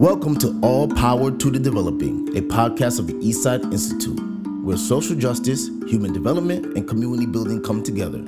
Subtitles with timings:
[0.00, 4.18] Welcome to All Power to the Developing, a podcast of the Eastside Institute,
[4.64, 8.24] where social justice, human development, and community building come together.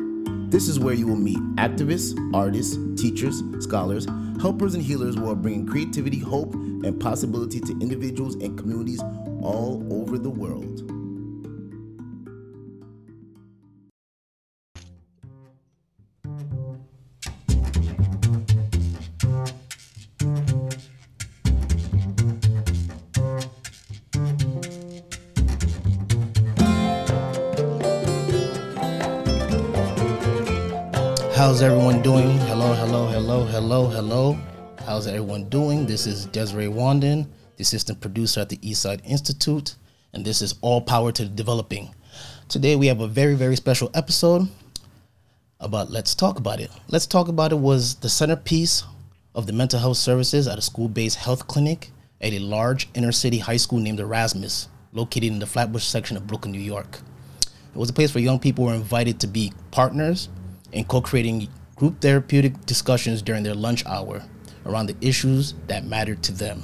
[0.50, 4.06] This is where you will meet activists, artists, teachers, scholars,
[4.38, 9.00] helpers, and healers who are bringing creativity, hope, and possibility to individuals and communities
[9.40, 10.91] all over the world.
[32.02, 32.36] Doing?
[32.48, 34.36] Hello, hello, hello, hello, hello.
[34.84, 35.86] How's everyone doing?
[35.86, 39.76] This is Desiree Wanden, the assistant producer at the Eastside Institute,
[40.12, 41.94] and this is All Power to Developing.
[42.48, 44.48] Today we have a very, very special episode
[45.60, 46.72] about Let's Talk About It.
[46.88, 48.82] Let's Talk About It was the centerpiece
[49.36, 53.12] of the mental health services at a school based health clinic at a large inner
[53.12, 56.98] city high school named Erasmus, located in the Flatbush section of Brooklyn, New York.
[57.72, 60.28] It was a place where young people were invited to be partners
[60.72, 61.48] in co-creating
[61.82, 64.22] group therapeutic discussions during their lunch hour
[64.66, 66.62] around the issues that mattered to them.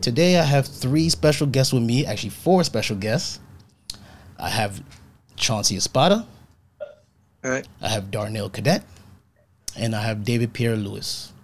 [0.00, 3.40] Today I have three special guests with me, actually four special guests.
[4.38, 4.82] I have
[5.36, 6.26] Chauncey Espada.
[7.44, 7.68] All right.
[7.82, 8.84] I have Darnell Cadet,
[9.76, 11.34] and I have David Pierre Lewis.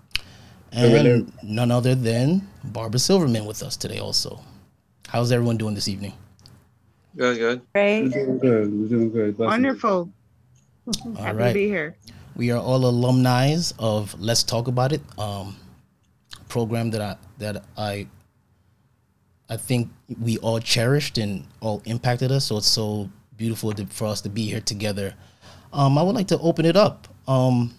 [0.73, 0.97] Hello.
[0.97, 4.41] And none other than Barbara Silverman with us today also.
[5.09, 6.15] How's everyone doing this evening?
[7.19, 7.61] Good, good.
[7.75, 8.13] We're Great.
[8.15, 8.73] doing good.
[8.73, 9.37] We're doing good.
[9.37, 9.53] Blessings.
[9.53, 10.11] Wonderful.
[11.05, 11.49] All Happy right.
[11.49, 11.97] to be here.
[12.37, 15.57] We are all alumni of Let's Talk About It, um,
[16.49, 18.09] program that I that I
[19.49, 19.89] I think
[20.21, 22.45] we all cherished and all impacted us.
[22.45, 25.15] So it's so beautiful to, for us to be here together.
[25.73, 27.09] Um, I would like to open it up.
[27.27, 27.75] Um,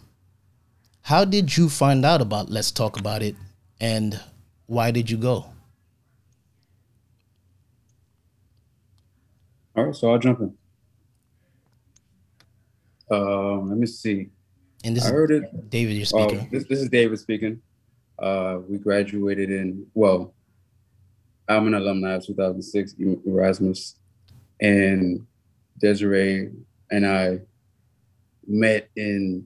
[1.04, 3.36] how did you find out about Let's Talk About It,
[3.80, 4.20] and
[4.66, 5.46] why did you go?
[9.76, 10.58] All right, so I'll jump in.
[13.12, 14.32] Um, let me see.
[14.84, 15.70] And this I is heard it.
[15.70, 16.50] David, you're Oh, speaking.
[16.52, 17.62] this, this is David speaking.
[18.20, 20.34] Uh, we graduated in well,
[21.48, 22.96] I'm an alumni of 2006
[23.26, 23.96] Erasmus,
[24.60, 25.26] and
[25.80, 26.52] Desiree
[26.92, 27.40] and I
[28.48, 29.46] met in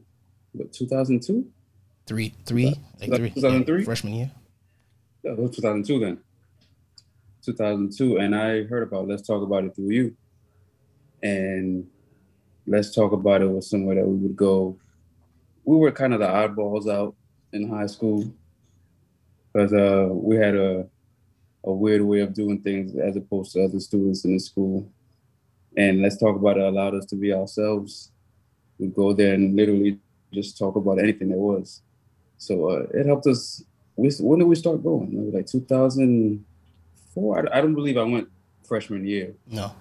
[0.53, 1.46] what 2002.
[2.08, 3.80] three, three, like three, 2003?
[3.80, 4.31] yeah, freshman year.
[5.24, 6.18] Yeah, it was 2002 then.
[7.44, 10.16] 2002, and I heard about Let's Talk About It through you.
[11.24, 11.88] And
[12.68, 14.78] Let's Talk About It was somewhere that we would go.
[15.63, 17.16] We were kind of the oddballs out
[17.53, 18.33] in high school
[19.51, 20.88] because uh, we had a,
[21.63, 24.89] a weird way of doing things as opposed to other students in the school.
[25.77, 28.11] And Let's Talk About It allowed us to be ourselves.
[28.79, 30.00] We'd go there and literally
[30.33, 31.81] just talk about anything there was.
[32.38, 33.63] So uh, it helped us
[33.95, 35.13] we, when did we start going?
[35.13, 37.38] It was like 2004.
[37.38, 38.29] I, I don't believe I went
[38.67, 39.35] freshman year.
[39.47, 39.71] No,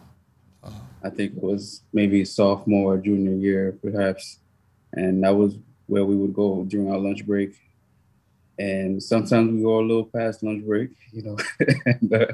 [1.02, 4.38] I think it was maybe sophomore, junior year, perhaps.
[4.92, 5.56] And that was
[5.90, 7.50] where we would go during our lunch break.
[8.58, 11.36] And sometimes we go a little past lunch break, you know.
[11.86, 12.26] and, uh,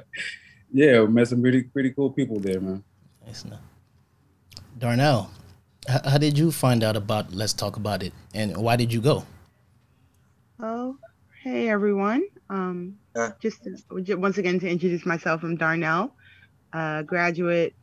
[0.73, 2.85] yeah, we met some pretty pretty cool people there, man.
[3.25, 3.61] Nice enough.
[4.79, 5.31] Darnell,
[5.89, 9.01] h- how did you find out about Let's Talk About It, and why did you
[9.01, 9.25] go?
[10.61, 10.97] Oh,
[11.43, 12.25] hey everyone.
[12.51, 13.33] Um, Yeah.
[13.41, 16.13] just to- once again to introduce myself, I'm Darnell,
[16.73, 17.75] uh, graduate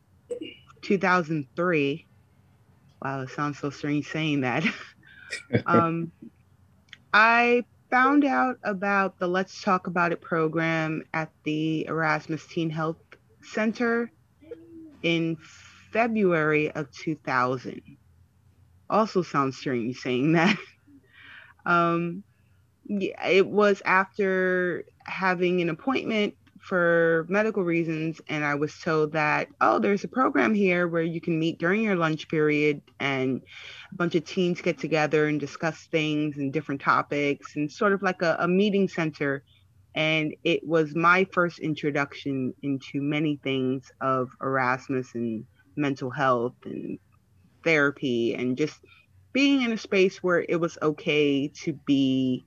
[0.82, 2.06] 2003.
[3.02, 4.64] Wow, it sounds so strange saying that.
[5.66, 6.12] um,
[7.12, 12.96] I found out about the Let's Talk About It program at the Erasmus Teen Health
[13.42, 14.10] Center
[15.02, 15.36] in
[15.92, 17.80] February of 2000.
[18.90, 20.56] Also sounds strange saying that.
[21.66, 22.24] um,
[22.86, 26.34] yeah, it was after having an appointment
[26.64, 31.20] for medical reasons, and I was told that, oh, there's a program here where you
[31.20, 33.42] can meet during your lunch period, and
[33.94, 38.02] a bunch of teens get together and discuss things and different topics, and sort of
[38.02, 39.44] like a, a meeting center.
[39.94, 45.44] And it was my first introduction into many things of Erasmus and
[45.76, 46.98] mental health and
[47.62, 48.80] therapy, and just
[49.32, 52.44] being in a space where it was okay to be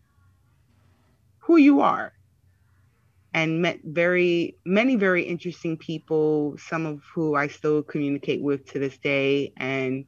[1.40, 2.12] who you are
[3.34, 8.80] and met very many very interesting people some of who i still communicate with to
[8.80, 10.06] this day and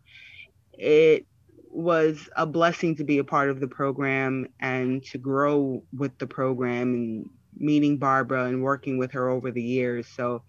[0.74, 1.26] it
[1.72, 6.28] was a blessing to be a part of the program and to grow with the
[6.28, 10.42] program and meeting barbara and working with her over the years so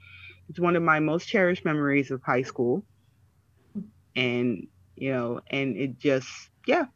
[0.48, 2.84] it's one of my most cherished memories of high school
[4.16, 6.28] and you know and it just
[6.66, 6.86] yeah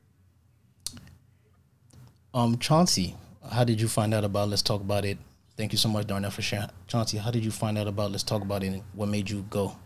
[2.35, 3.15] Um, Chauncey,
[3.53, 5.19] how did you find out about Let's Talk About It?
[5.57, 6.69] Thank you so much, Darnell, for sharing.
[6.89, 9.47] Chauncey, how did you find out about Let's Talk About It and what made you
[9.49, 9.77] go?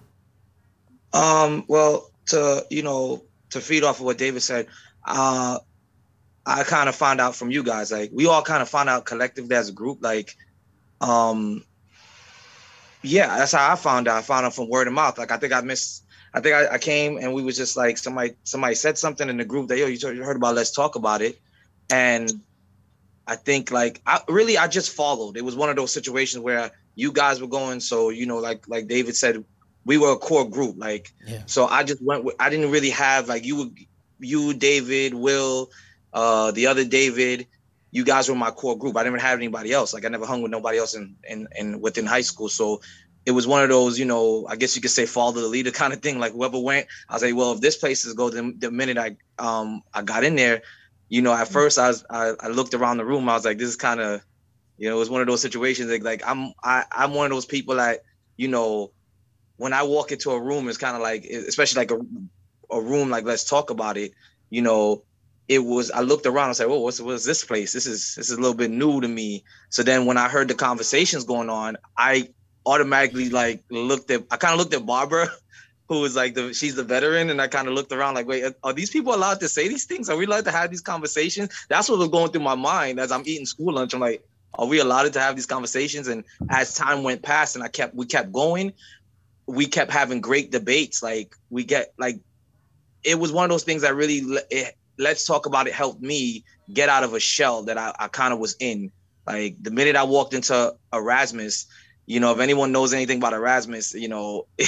[1.12, 4.67] Um, well, to you know, to feed off of what David said,
[5.06, 5.59] uh,
[6.47, 7.93] I kind of found out from you guys.
[7.93, 9.99] Like we all kind of found out collectively as a group.
[10.00, 10.37] Like,
[11.00, 11.65] um,
[13.03, 14.17] yeah, that's how I found out.
[14.17, 15.19] I found out from word of mouth.
[15.19, 16.05] Like I think I missed.
[16.33, 19.39] I think I, I came and we was just like somebody somebody said something in
[19.39, 21.39] the group that yo you heard about let's talk about it,
[21.91, 22.31] and
[23.27, 25.37] I think like I really I just followed.
[25.37, 28.67] It was one of those situations where you guys were going, so you know like
[28.69, 29.44] like David said,
[29.88, 30.76] we were a core group.
[30.79, 31.43] Like Yeah.
[31.46, 33.75] so I just went with I didn't really have like you
[34.20, 35.70] you David Will,
[36.12, 37.49] uh the other David.
[37.90, 38.99] You guys were my core group.
[38.99, 39.94] I didn't have anybody else.
[39.94, 42.50] Like I never hung with nobody else in in, in within high school.
[42.50, 42.82] So
[43.25, 45.70] it was one of those, you know, I guess you could say follow the leader
[45.81, 46.19] kind of thing.
[46.19, 48.99] Like whoever went, I was like, well, if this place is go, the, the minute
[48.99, 50.61] I um I got in there,
[51.08, 53.26] you know, at first I was I, I looked around the room.
[53.26, 54.20] I was like, this is kind of,
[54.76, 57.32] you know, it was one of those situations like like I'm I I'm one of
[57.32, 58.00] those people that
[58.38, 58.93] you know,
[59.58, 62.00] when I walk into a room, it's kind of like especially like a
[62.70, 64.12] a room like let's talk about it.
[64.50, 65.02] You know,
[65.49, 67.72] it was I looked around and said, "Well, what's what's this place?
[67.72, 70.49] This is this is a little bit new to me." So then when I heard
[70.49, 72.28] the conversations going on, I
[72.66, 75.28] automatically like looked at I kind of looked at Barbara,
[75.88, 78.44] who was like the she's the veteran, and I kind of looked around like, wait,
[78.62, 80.08] are these people allowed to say these things?
[80.08, 81.50] Are we allowed to have these conversations?
[81.69, 83.93] That's what was going through my mind as I'm eating school lunch.
[83.93, 84.22] I'm like,
[84.55, 86.08] are we allowed to have these conversations?
[86.08, 88.72] And as time went past, and I kept we kept going,
[89.49, 91.03] we kept having great debates.
[91.03, 92.21] Like we get like
[93.03, 96.45] it was one of those things that really it, let's talk about it helped me
[96.73, 98.93] get out of a shell that I, I kind of was in.
[99.27, 101.67] Like the minute I walked into Erasmus,
[102.06, 104.47] you know, if anyone knows anything about Erasmus, you know,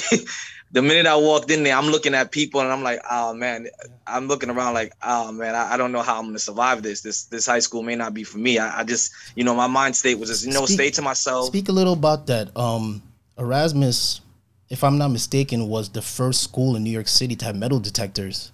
[0.73, 3.67] the minute I walked in there, I'm looking at people and I'm like, oh man,
[4.07, 7.03] I'm looking around like, oh man, I, I don't know how I'm gonna survive this.
[7.03, 8.59] This this high school may not be for me.
[8.59, 11.03] I, I just, you know, my mind state was just, you know, Speak- stay to
[11.03, 11.47] myself.
[11.47, 12.55] Speak a little about that.
[12.57, 13.03] Um,
[13.39, 14.21] Erasmus,
[14.71, 17.81] if I'm not mistaken, was the first school in New York City to have metal
[17.81, 18.53] detectors.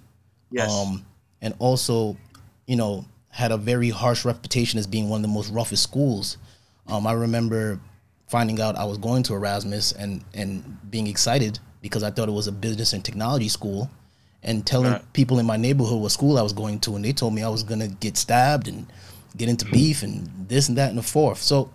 [0.50, 0.72] Yes.
[0.72, 1.04] Um,
[1.42, 2.16] and also,
[2.66, 6.38] you know, had a very harsh reputation as being one of the most roughest schools.
[6.86, 7.78] Um, I remember
[8.28, 12.32] finding out I was going to Erasmus and and being excited because I thought it
[12.32, 13.90] was a business and technology school,
[14.42, 15.12] and telling Right.
[15.12, 17.48] people in my neighborhood what school I was going to, and they told me I
[17.48, 18.86] was gonna get stabbed and
[19.36, 21.42] get into beef and this and that and the fourth.
[21.42, 21.70] So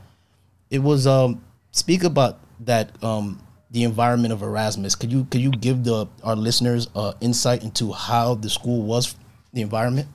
[0.72, 3.40] it was um speak about that um
[3.72, 4.96] the environment of Erasmus.
[4.96, 9.16] Could you could you give the our listeners uh insight into how the school was
[9.54, 10.08] the environment?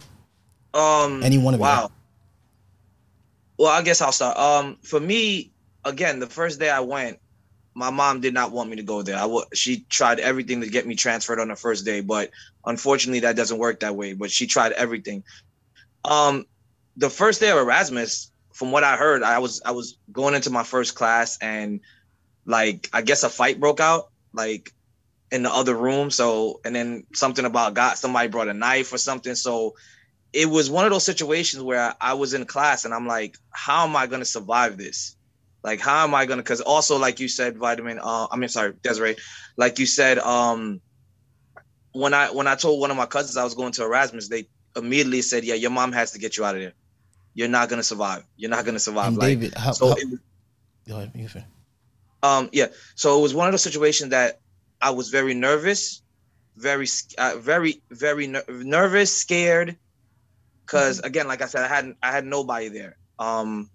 [0.75, 1.63] Um, Any one of you.
[1.63, 1.91] wow.
[3.59, 4.37] Well, I guess I'll start.
[4.37, 5.51] Um, for me,
[5.85, 7.19] again, the first day I went,
[7.75, 9.17] my mom did not want me to go there.
[9.17, 12.31] I wa- she tried everything to get me transferred on the first day, but
[12.67, 14.13] unfortunately, that doesn't work that way.
[14.13, 15.25] But she tried everything.
[16.05, 16.45] Um,
[16.97, 20.51] the first day of Erasmus, from what I heard, I was I was going into
[20.51, 21.81] my first class, and
[22.47, 24.71] like I guess a fight broke out, like
[25.31, 26.11] in the other room.
[26.11, 29.35] So, and then something about God, somebody brought a knife or something.
[29.35, 29.75] So
[30.33, 33.87] it was one of those situations where I was in class and I'm like, how
[33.87, 35.17] am I going to survive this?
[35.65, 38.49] Like, how am I going to, cause also like you said, vitamin, uh, I mean,
[38.49, 39.17] sorry, Desiree,
[39.57, 40.81] like you said, um,
[41.93, 44.47] when I, when I told one of my cousins I was going to Erasmus, they
[44.77, 46.75] immediately said, yeah, your mom has to get you out of there.
[47.35, 48.25] You're not going to survive.
[48.37, 49.09] You're not going to survive.
[49.09, 50.21] And like, David, how, so how- it
[52.27, 52.67] um, yeah.
[52.95, 54.41] So it was one of those situations that
[54.81, 56.03] I was very nervous,
[56.57, 56.87] very,
[57.19, 59.77] uh, very, very ner- nervous, scared,
[60.65, 62.97] because again, like I said, I hadn't, I had nobody there.
[63.19, 63.71] Um,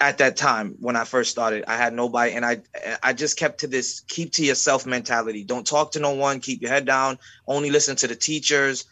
[0.00, 2.62] at that time when I first started, I had nobody, and I,
[3.02, 5.44] I just kept to this keep to yourself mentality.
[5.44, 6.40] Don't talk to no one.
[6.40, 7.18] Keep your head down.
[7.46, 8.86] Only listen to the teachers,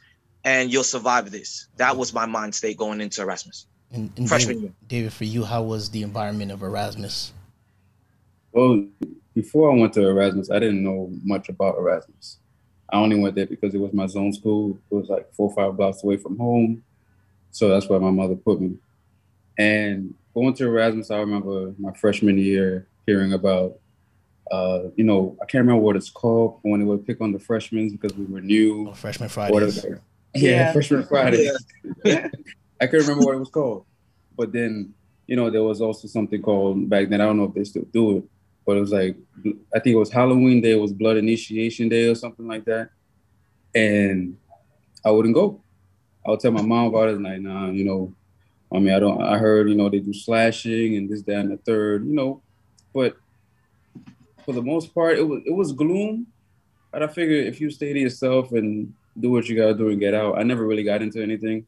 [0.45, 1.69] and you'll survive this.
[1.77, 3.67] That was my mind state going into Erasmus.
[3.91, 4.73] And, and Freshman David, year.
[4.87, 7.33] David, for you, how was the environment of Erasmus?
[8.53, 8.87] Well,
[9.35, 12.39] before I went to Erasmus, I didn't know much about Erasmus.
[12.91, 14.79] I only went there because it was my zone school.
[14.91, 16.83] It was like four or five blocks away from home.
[17.51, 18.77] So that's where my mother put me.
[19.59, 23.79] And going to Erasmus, I remember my freshman year hearing about,
[24.51, 27.39] uh, you know, I can't remember what it's called when they would pick on the
[27.39, 28.89] freshmen because we were new.
[28.89, 29.77] Oh, freshman or Fridays.
[29.77, 30.03] whatever.
[30.35, 30.73] Yeah, Yeah.
[30.73, 31.51] freshman Friday.
[32.07, 33.87] I can't remember what it was called.
[34.37, 34.95] But then,
[35.27, 37.21] you know, there was also something called back then.
[37.21, 38.25] I don't know if they still do it,
[38.69, 39.17] but it was like
[39.75, 40.73] I think it was Halloween Day.
[40.73, 42.91] It was Blood Initiation Day or something like that.
[43.75, 44.37] And
[45.03, 45.63] I wouldn't go.
[46.27, 48.13] I would tell my mom about it, and like, nah, you know,
[48.71, 49.23] I mean, I don't.
[49.23, 52.43] I heard, you know, they do slashing and this, that, and the third, you know,
[52.93, 53.17] but
[54.45, 56.27] for the most part, it was it was gloom.
[56.93, 59.99] But I figured if you stay to yourself and do what you gotta do and
[59.99, 61.67] get out, I never really got into anything.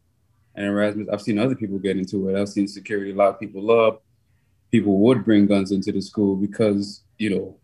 [0.54, 2.38] And Erasmus, I've seen other people get into it.
[2.38, 4.02] I've seen security lock people up.
[4.70, 7.56] People would bring guns into the school because, you know,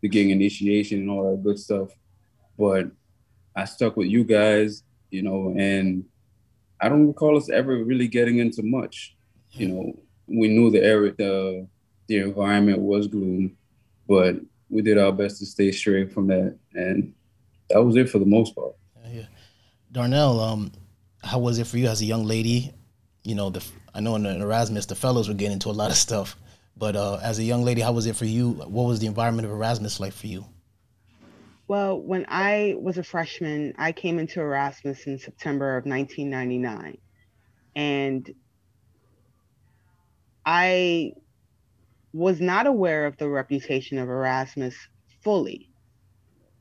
[0.00, 1.90] the gang initiation and all that good stuff.
[2.58, 2.90] But
[3.54, 6.04] I stuck with you guys, you know, and
[6.80, 9.16] I don't recall us ever really getting into much.
[9.52, 11.66] You know, we knew the area, the
[12.06, 13.56] the environment was gloom,
[14.06, 14.36] but
[14.70, 17.12] we did our best to stay straight from that, and
[17.70, 18.74] that was it for the most part.
[19.10, 19.26] Yeah.
[19.90, 20.72] Darnell, um,
[21.22, 22.72] how was it for you as a young lady?
[23.24, 23.64] You know, the
[23.98, 26.36] I know in, the, Erasmus the fellows were getting into a lot of stuff,
[26.76, 28.52] but uh, as a young lady, how was it for you?
[28.52, 30.46] What was the environment of Erasmus like for you?
[31.66, 36.98] Well, when I was a freshman, I came into Erasmus in September of 1999.
[37.74, 38.32] And
[40.46, 41.14] I
[42.12, 44.76] was not aware of the reputation of Erasmus
[45.24, 45.70] fully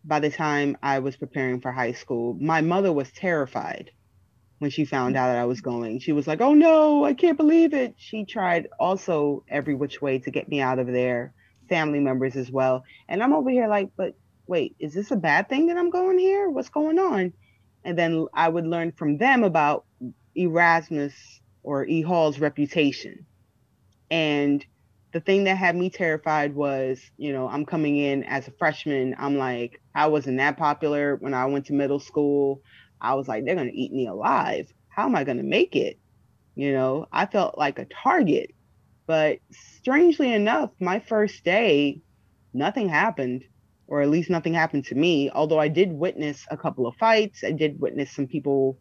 [0.03, 2.35] by the time I was preparing for high school.
[2.41, 3.91] My mother was terrified
[4.59, 5.23] when she found mm-hmm.
[5.23, 5.99] out that I was going.
[5.99, 10.19] She was like, "Oh no, I can't believe it." She tried also every which way
[10.19, 11.33] to get me out of there,
[11.69, 12.83] family members as well.
[13.07, 14.15] And I'm over here like, "But
[14.47, 16.49] wait, is this a bad thing that I'm going here?
[16.49, 17.33] What's going on?"
[17.83, 19.85] And then I would learn from them about
[20.35, 21.13] Erasmus
[21.63, 23.25] or E Hall's reputation.
[24.09, 24.65] And
[25.13, 29.15] the thing that had me terrified was, you know, I'm coming in as a freshman.
[29.17, 32.61] I'm like, I wasn't that popular when I went to middle school.
[33.01, 34.71] I was like, they're going to eat me alive.
[34.89, 35.99] How am I going to make it?
[36.55, 38.51] You know, I felt like a target.
[39.05, 42.01] But strangely enough, my first day,
[42.53, 43.43] nothing happened,
[43.87, 45.29] or at least nothing happened to me.
[45.29, 48.77] Although I did witness a couple of fights, I did witness some people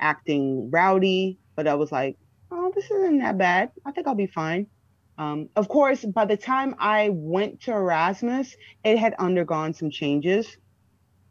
[0.00, 2.16] acting rowdy, but I was like,
[2.50, 3.70] oh, this isn't that bad.
[3.84, 4.66] I think I'll be fine.
[5.18, 8.54] Um, of course, by the time I went to Erasmus,
[8.84, 10.56] it had undergone some changes.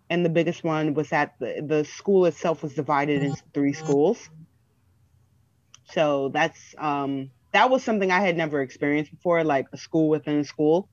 [0.10, 4.30] And the biggest one was that the, the school itself was divided into three schools.
[5.92, 10.40] So that's um, that was something I had never experienced before, like a school within
[10.40, 10.90] a school.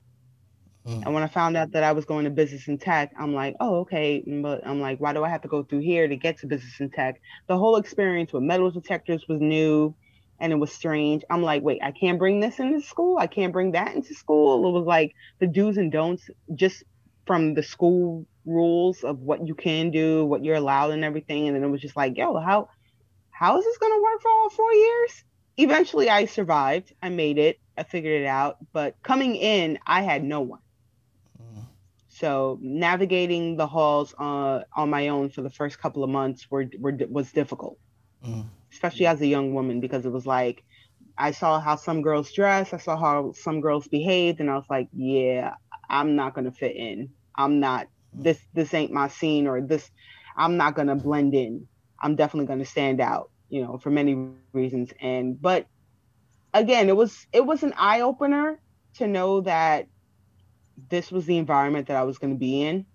[0.87, 1.05] Mm.
[1.05, 3.55] And when I found out that I was going to business and tech, I'm like,
[3.59, 4.23] oh, okay.
[4.25, 6.79] But I'm like, why do I have to go through here to get to business
[6.79, 7.21] and tech?
[7.47, 9.95] The whole experience with metal detectors was new
[10.39, 11.23] and it was strange.
[11.29, 13.17] I'm like, wait, I can't bring this into school.
[13.17, 14.67] I can't bring that into school.
[14.67, 16.83] It was like the do's and don'ts just
[17.25, 21.47] from the school rules of what you can do, what you're allowed and everything.
[21.47, 22.67] And then it was just like, yo, how
[23.31, 25.23] how is this gonna work for all four years?
[25.57, 26.93] Eventually I survived.
[27.01, 27.57] I made it.
[27.77, 28.57] I figured it out.
[28.73, 30.59] But coming in, I had no one.
[32.09, 36.65] So navigating the halls uh, on my own for the first couple of months were,
[36.79, 37.77] were was difficult.
[38.25, 40.63] Mm especially as a young woman, because it was like
[41.17, 44.65] I saw how some girls dress, I saw how some girls behaved, and I was
[44.69, 45.53] like, yeah,
[45.93, 47.15] I'm not gonna fit in.
[47.37, 49.91] I'm not this this ain't my scene or this
[50.37, 51.69] I'm not gonna blend in.
[52.01, 54.57] I'm definitely gonna stand out, you know, for many reasons.
[54.67, 55.07] And
[55.41, 55.67] but
[56.53, 58.59] again, it was it was an eye opener
[58.95, 59.87] to know that
[60.89, 62.85] this was the environment that I was gonna be in.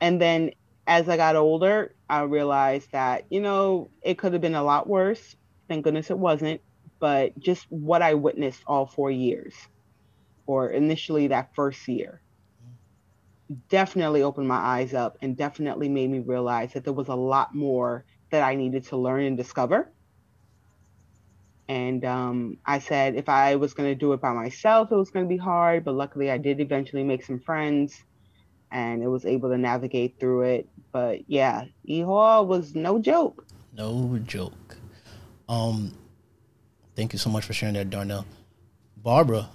[0.00, 0.52] And then
[0.86, 4.88] as I got older, I realized that, you know, it could have been a lot
[4.88, 5.36] worse.
[5.68, 6.62] Thank goodness it wasn't.
[7.00, 9.54] But just what I witnessed all four years,
[10.50, 12.20] or initially that first year,
[13.68, 17.54] definitely opened my eyes up and definitely made me realize that there was a lot
[17.54, 19.92] more that I needed to learn and discover.
[21.68, 25.12] And um, I said if I was going to do it by myself, it was
[25.12, 25.84] going to be hard.
[25.84, 28.02] But luckily, I did eventually make some friends
[28.72, 30.68] and it was able to navigate through it.
[30.90, 33.46] But yeah, E Hall was no joke.
[33.72, 34.78] No joke.
[35.48, 35.96] Um,
[36.96, 38.26] thank you so much for sharing that, Darnell.
[38.96, 39.48] Barbara,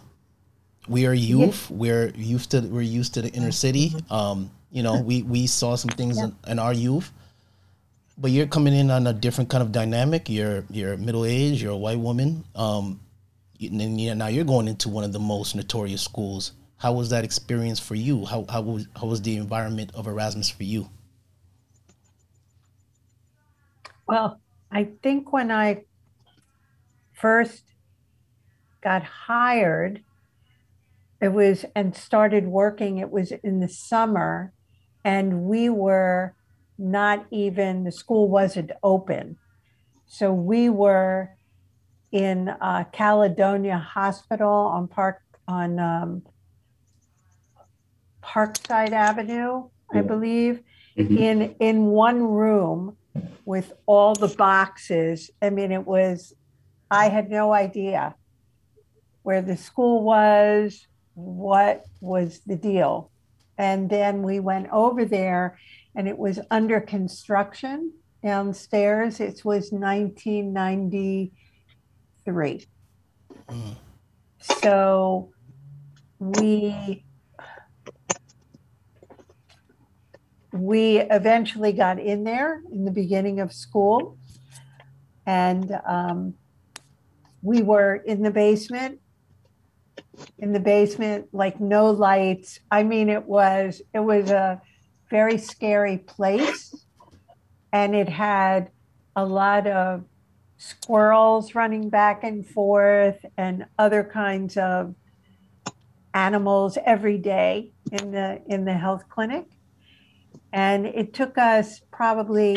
[0.88, 1.70] we are youth.
[1.70, 1.78] Yeah.
[1.78, 3.94] We're used to we're used to the inner city.
[4.10, 6.26] Um, you know, we we saw some things yeah.
[6.26, 7.12] in, in, our youth,
[8.18, 10.30] but you're coming in on a different kind of dynamic.
[10.30, 11.62] You're you're middle age.
[11.62, 12.44] You're a white woman.
[12.56, 13.00] Um,
[13.62, 17.24] and you, now you're going into one of the most notorious schools how was that
[17.24, 18.26] experience for you?
[18.26, 20.90] How how was how was the environment of Erasmus for you?
[24.08, 24.40] Well,
[24.72, 25.86] I think when I
[27.14, 27.64] first
[28.82, 30.04] got hired,
[31.26, 34.54] it was and started working, it was in the summer,
[35.04, 36.36] and we were
[36.78, 39.38] not even the school wasn't open.
[40.06, 41.32] So we were
[42.12, 46.22] in uh, Caledonia Hospital on Park on um,
[48.24, 50.62] Parkside Avenue, I believe,
[50.96, 51.18] mm-hmm.
[51.18, 52.98] in in one room
[53.46, 55.32] with all the boxes.
[55.42, 56.36] I mean, it was
[56.92, 58.14] I had no idea
[59.24, 63.10] where the school was, what was the deal.
[63.58, 65.58] And then we went over there
[65.96, 67.94] and it was under construction
[68.24, 69.20] downstairs.
[69.20, 72.68] It was 1993.
[73.50, 73.76] Mm.
[74.40, 75.32] So
[76.20, 77.04] we
[80.52, 84.18] we eventually got in there in the beginning of school
[85.26, 86.36] and um,
[87.42, 89.02] we were in the basement
[90.38, 92.60] in the basement like no lights.
[92.72, 94.62] I mean it was it was a
[95.10, 96.74] very scary place
[97.72, 98.72] and it had
[99.16, 100.04] a lot of
[100.58, 104.96] squirrels running back and forth and other kinds of
[106.14, 109.46] animals every day in the in the health clinic.
[110.54, 112.56] And it took us probably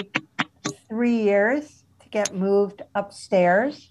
[0.88, 3.90] three years to get moved upstairs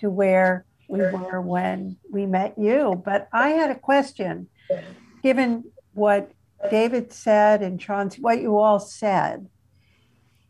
[0.00, 3.02] to where we were when we met you.
[3.04, 4.48] But I had a question,
[5.22, 6.32] given what
[6.70, 9.48] David said and Chauncey, what you all said.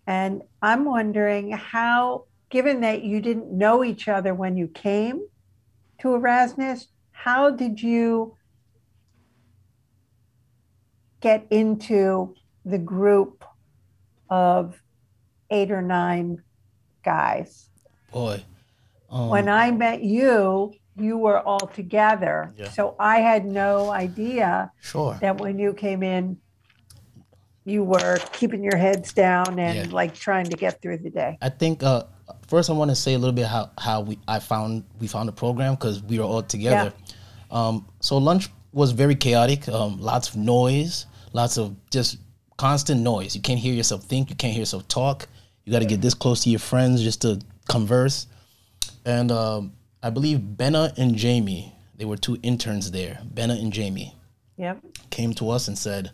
[0.06, 5.26] And I'm wondering how, given that you didn't know each other when you came
[6.00, 8.36] to Erasmus, how did you
[11.20, 13.44] get into the group
[14.28, 14.80] of
[15.50, 16.42] eight or nine
[17.02, 17.70] guys?
[18.12, 18.44] Boy.
[19.14, 22.52] Um, when I met you, you were all together.
[22.56, 22.68] Yeah.
[22.70, 25.16] So I had no idea sure.
[25.20, 26.38] that when you came in,
[27.64, 29.94] you were keeping your heads down and Yeah.
[29.94, 31.38] like trying to get through the day.
[31.40, 32.04] I think uh,
[32.46, 35.28] first I want to say a little bit how how we I found we found
[35.28, 36.92] the program because we were all together.
[37.50, 39.68] Um, so lunch was very chaotic.
[39.68, 42.18] Um, lots of noise, lots of just
[42.56, 43.34] constant noise.
[43.34, 44.28] You can't hear yourself think.
[44.28, 45.28] You can't hear yourself talk.
[45.64, 48.26] You got to get this close to your friends just to converse.
[49.04, 53.20] And um, I believe Benna and Jamie, they were two interns there.
[53.34, 54.14] Benna and Jamie
[54.56, 54.78] Yep.
[55.10, 56.10] came to us and said,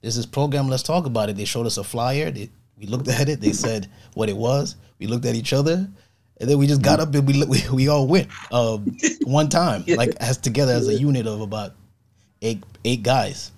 [0.00, 0.68] "There's this program.
[0.68, 2.30] Let's talk about it." They showed us a flyer.
[2.30, 3.40] They, we looked at it.
[3.40, 4.76] They said what it was.
[4.98, 5.88] We looked at each other,
[6.40, 9.84] and then we just got up and we we, we all went um, one time,
[9.88, 11.72] like as together as a unit of about
[12.42, 13.52] eight eight guys.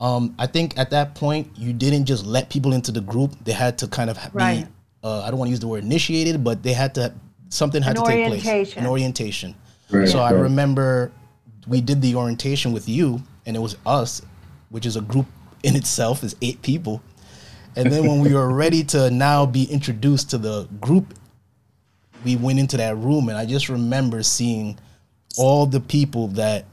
[0.00, 3.32] Um, I think at that point you didn't just let people into the group.
[3.44, 4.30] They had to kind of be.
[4.34, 4.66] Right.
[5.02, 7.14] Uh, I don't want to use the word initiated, but they had to
[7.48, 8.76] something had An to take place.
[8.76, 9.54] An orientation.
[9.90, 11.12] Right, So I remember
[11.66, 14.22] we did the orientation with you, and it was us,
[14.70, 15.26] which is a group
[15.62, 17.02] in itself, is eight people.
[17.76, 21.14] And then when we were ready to now be introduced to the group,
[22.24, 24.78] we went into that room, and I just remember seeing
[25.38, 26.64] all the people that,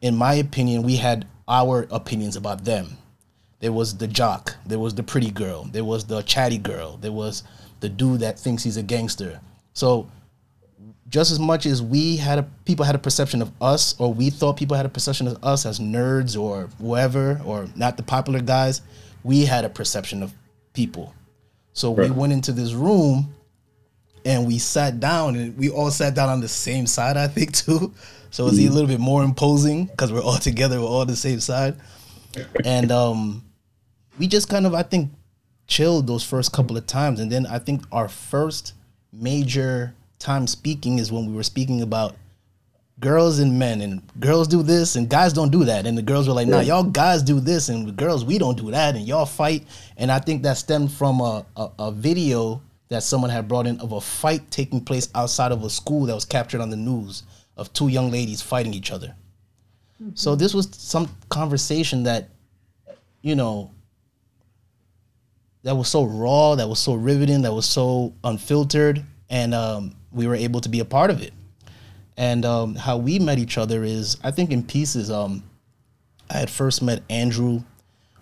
[0.00, 2.96] in my opinion, we had our opinions about them.
[3.58, 7.12] There was the jock, there was the pretty girl, there was the chatty girl, there
[7.12, 7.42] was
[7.80, 9.40] the dude that thinks he's a gangster.
[9.72, 10.08] So
[11.10, 14.30] just as much as we had a people had a perception of us or we
[14.30, 18.40] thought people had a perception of us as nerds or whoever or not the popular
[18.40, 18.80] guys
[19.24, 20.32] we had a perception of
[20.72, 21.14] people.
[21.72, 23.34] So we went into this room
[24.24, 27.52] and we sat down and we all sat down on the same side i think
[27.64, 27.92] too.
[28.30, 31.16] So it's a little bit more imposing because we're all together we're all on the
[31.16, 31.76] same side.
[32.64, 33.44] And um
[34.18, 35.10] we just kind of i think
[35.66, 37.18] chilled those first couple of times.
[37.18, 38.74] And then i think our first
[39.12, 42.16] major time speaking is when we were speaking about
[43.00, 45.86] girls and men and girls do this and guys don't do that.
[45.86, 48.58] And the girls were like nah y'all guys do this and the girls we don't
[48.58, 49.66] do that and y'all fight.
[49.96, 53.80] And i think that stemmed from a, a, a video that someone had brought in
[53.80, 57.22] of a fight taking place outside of a school that was captured on the news
[57.56, 59.14] of two young ladies fighting each other.
[60.02, 60.10] Mm-hmm.
[60.14, 62.28] So this was some conversation that
[63.22, 63.70] you know
[65.62, 70.26] that was so raw, that was so riveting, that was so unfiltered, and um, we
[70.26, 71.32] were able to be a part of it.
[72.16, 75.10] And um, how we met each other is, I think, in pieces.
[75.10, 75.42] Um,
[76.28, 77.62] I had first met Andrew,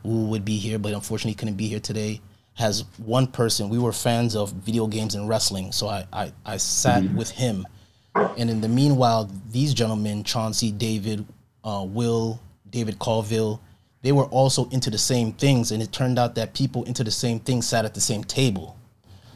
[0.03, 2.21] who would be here, but unfortunately couldn't be here today.
[2.55, 3.69] Has one person.
[3.69, 7.67] We were fans of video games and wrestling, so I I, I sat with him.
[8.15, 11.25] And in the meanwhile, these gentlemen, Chauncey, David,
[11.63, 13.61] uh, Will, David Colville,
[14.03, 15.73] they were also into the same things.
[15.73, 18.77] And it turned out that people into the same things sat at the same table.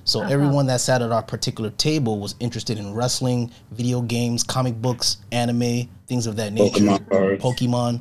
[0.04, 4.74] So everyone that sat at our particular table was interested in wrestling, video games, comic
[4.74, 6.80] books, anime, things of that nature.
[6.80, 7.38] Pokemon.
[7.38, 8.00] Pokemon.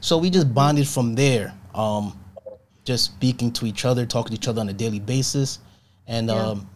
[0.00, 1.54] So we just bonded from there.
[1.74, 2.18] Um,
[2.84, 5.58] just speaking to each other, talking to each other on a daily basis,
[6.06, 6.70] and um,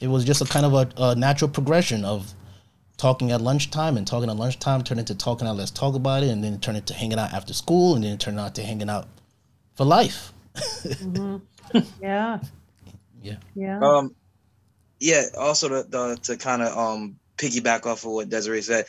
[0.00, 2.34] it was just a kind of a, a natural progression of
[3.02, 6.28] talking at lunchtime and talking at lunchtime turned into talking at let's talk about it,
[6.28, 8.62] and then it turned into hanging out after school, and then it turned out to
[8.62, 9.08] hanging out
[9.74, 10.32] for life.
[12.02, 12.38] Yeah.
[13.22, 13.36] Yeah.
[13.54, 13.80] Yeah.
[13.80, 14.14] Um,
[15.00, 15.24] yeah.
[15.38, 18.84] Also, to, the, to kind of um piggyback off of what Desiree said,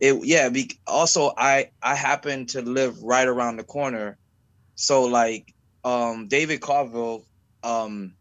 [0.00, 0.48] it yeah.
[0.48, 4.18] Be, also, I I happen to live right around the corner,
[4.74, 7.24] so like um David Carville,
[7.62, 8.14] um,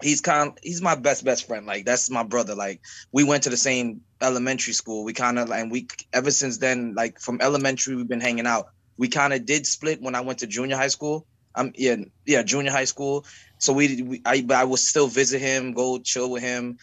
[0.00, 3.50] he's kind he's my best best friend like that's my brother like we went to
[3.50, 7.94] the same elementary school we kind of and we ever since then like from elementary
[7.96, 8.68] we've been hanging out.
[8.96, 11.26] We kind of did split when i went to junior high school.
[11.54, 13.24] Um yeah yeah junior high school.
[13.58, 16.78] So we, we i but i would still visit him go chill with him.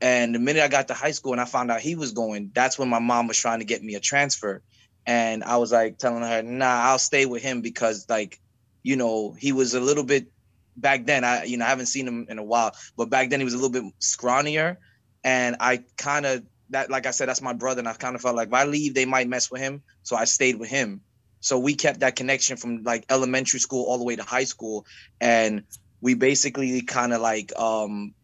[0.00, 2.50] And the minute i got to high school and i found out he was going
[2.54, 4.62] that's when my mom was trying to get me a transfer.
[5.06, 8.40] And i was like telling her nah i'll stay with him because like
[8.82, 10.28] you know he was a little bit
[10.76, 13.40] back then I you know I haven't seen him in a while, but back then
[13.40, 14.76] he was a little bit scrawnier,
[15.22, 16.42] and I kind of
[16.74, 18.64] that like I said that's my brother, and I kind of felt like if I
[18.64, 21.00] leave they might mess with him, so I stayed with him.
[21.40, 24.84] So we kept that connection from like elementary school all the way to high school,
[25.20, 25.62] and
[26.00, 28.14] we basically kind of like um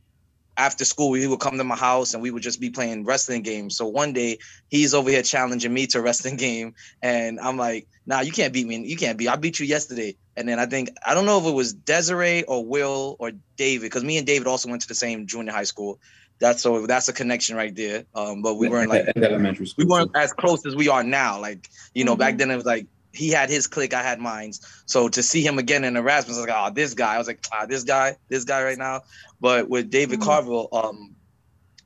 [0.56, 3.40] after school he would come to my house and we would just be playing wrestling
[3.42, 3.76] games.
[3.76, 7.86] So one day he's over here challenging me to a wrestling game and i'm like
[8.04, 8.76] nah you can't beat me.
[8.86, 10.16] You can't beat i beat you yesterday.
[10.36, 13.86] And then i think i don't know if it was desiree or will or david
[13.86, 15.98] because me and david also went to the same junior high school
[16.40, 19.84] that's so that's a connection right there um but we weren't like elementary school.
[19.84, 22.20] we weren't as close as we are now like you know mm-hmm.
[22.20, 24.60] back then it was like he had his clique, I had mine's.
[24.86, 27.14] So to see him again in Erasmus, I was like, oh, this guy.
[27.14, 29.02] I was like, ah, this guy, this guy right now.
[29.40, 30.28] But with David mm-hmm.
[30.28, 31.14] Carville, um,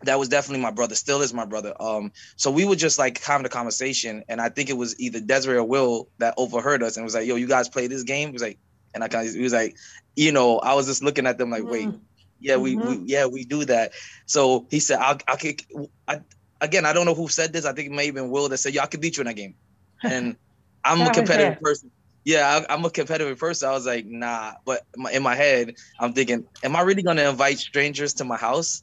[0.02, 0.94] that was definitely my brother.
[0.94, 1.72] Still is my brother.
[1.80, 5.20] Um, so we would just like having a conversation, and I think it was either
[5.20, 8.28] Desiree or Will that overheard us and was like, "Yo, you guys play this game?"
[8.28, 8.58] He was like,
[8.94, 9.76] and I kind of he was like,
[10.14, 11.98] you know, I was just looking at them like, wait, mm-hmm.
[12.44, 12.88] Yeah, we, mm-hmm.
[12.88, 13.92] we, yeah, we do that.
[14.26, 15.66] So he said, "I'll, I'll kick."
[16.06, 16.20] I,
[16.60, 17.64] again, I don't know who said this.
[17.64, 19.26] I think it may have been Will that said, "Yo, I could beat you in
[19.28, 19.54] that game,"
[20.02, 20.36] and
[20.84, 21.90] I'm a competitive person.
[22.22, 23.68] Yeah, I, am a competitive person.
[23.68, 24.52] I was like, nah.
[24.64, 28.82] But in my head, I'm thinking, am I really gonna invite strangers to my house?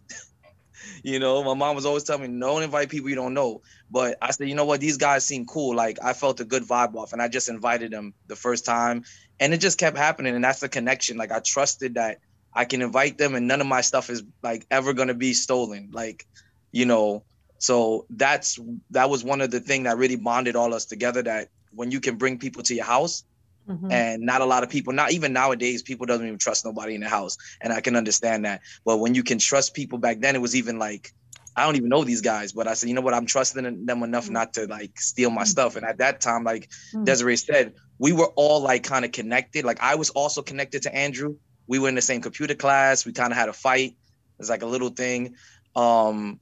[1.03, 3.61] you know, my mom was always telling me, don't invite people you don't know.
[3.91, 5.75] But I said, you know what, these guys seem cool.
[5.75, 9.03] Like I felt a good vibe off, and I just invited them the first time,
[9.39, 10.33] and it just kept happening.
[10.33, 11.17] And that's the connection.
[11.17, 12.19] Like I trusted that
[12.53, 15.89] I can invite them, and none of my stuff is like ever gonna be stolen.
[15.91, 16.27] Like,
[16.71, 17.23] you know,
[17.57, 18.59] so that's
[18.91, 21.21] that was one of the thing that really bonded all us together.
[21.21, 23.23] That when you can bring people to your house
[23.67, 23.91] mm-hmm.
[23.91, 27.01] and not a lot of people not even nowadays people doesn't even trust nobody in
[27.01, 30.35] the house and i can understand that but when you can trust people back then
[30.35, 31.13] it was even like
[31.55, 34.03] i don't even know these guys but i said you know what i'm trusting them
[34.03, 34.33] enough mm-hmm.
[34.33, 35.47] not to like steal my mm-hmm.
[35.47, 37.03] stuff and at that time like mm-hmm.
[37.03, 40.95] desiree said we were all like kind of connected like i was also connected to
[40.95, 41.35] andrew
[41.67, 43.95] we were in the same computer class we kind of had a fight
[44.39, 45.35] it's like a little thing
[45.75, 46.39] um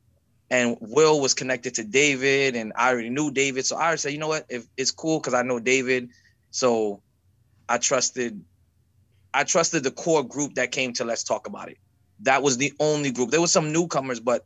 [0.51, 3.65] and Will was connected to David, and I already knew David.
[3.65, 6.10] So I already said, you know what, if it's cool because I know David,
[6.51, 7.01] so
[7.67, 8.43] I trusted,
[9.34, 11.77] I trusted the core group that came to Let's Talk About It.
[12.21, 13.29] That was the only group.
[13.29, 14.43] There was some newcomers, but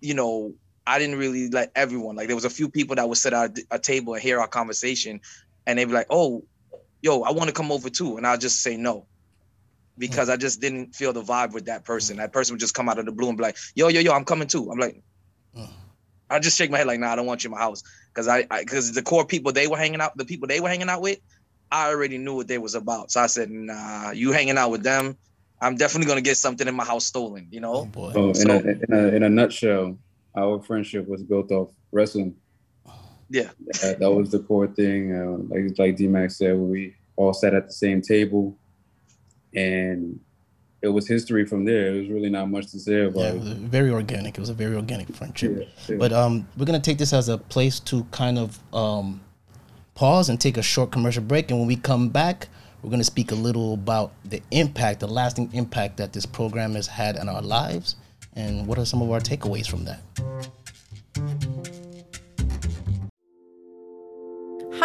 [0.00, 0.54] you know,
[0.86, 2.16] I didn't really let everyone.
[2.16, 4.48] Like there was a few people that would sit at a table and hear our
[4.48, 5.20] conversation,
[5.66, 6.44] and they'd be like, "Oh,
[7.00, 9.06] yo, I want to come over too," and I'll just say no
[9.98, 12.16] because I just didn't feel the vibe with that person.
[12.16, 14.12] That person would just come out of the blue and be like, "Yo, yo, yo,
[14.12, 15.02] I'm coming too." I'm like,
[16.30, 18.28] I just shake my head like, nah, I don't want you in my house because
[18.28, 21.02] I because the core people they were hanging out, the people they were hanging out
[21.02, 21.18] with,
[21.70, 23.10] I already knew what they was about.
[23.10, 25.16] So I said, nah, you hanging out with them,
[25.60, 27.48] I'm definitely gonna get something in my house stolen.
[27.50, 27.90] You know.
[27.96, 29.98] Oh, so, in, a, in, a, in a nutshell,
[30.36, 32.34] our friendship was built off wrestling.
[33.30, 33.50] Yeah,
[33.82, 35.14] that, that was the core thing.
[35.14, 38.58] Uh, like like D Max said, we all sat at the same table,
[39.54, 40.20] and
[40.82, 41.94] it was history from there.
[41.94, 43.56] It was really not much to say about yeah, it.
[43.58, 44.36] very organic.
[44.36, 45.56] It was a very organic friendship.
[45.58, 45.96] Yeah, yeah.
[45.96, 49.22] But um, we're gonna take this as a place to kind of um,
[49.94, 51.50] pause and take a short commercial break.
[51.50, 52.48] And when we come back,
[52.82, 56.86] we're gonna speak a little about the impact, the lasting impact that this program has
[56.86, 57.96] had on our lives,
[58.34, 60.02] and what are some of our takeaways from that.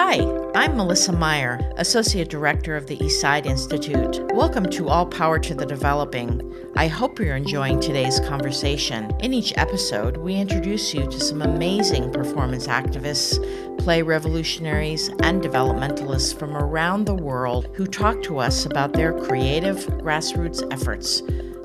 [0.01, 0.21] Hi,
[0.55, 4.21] I'm Melissa Meyer, Associate Director of the Eastside Institute.
[4.33, 6.41] Welcome to All Power to the Developing.
[6.77, 9.11] I hope you're enjoying today's conversation.
[9.19, 13.37] In each episode, we introduce you to some amazing performance activists,
[13.77, 19.85] play revolutionaries, and developmentalists from around the world who talk to us about their creative
[19.99, 21.21] grassroots efforts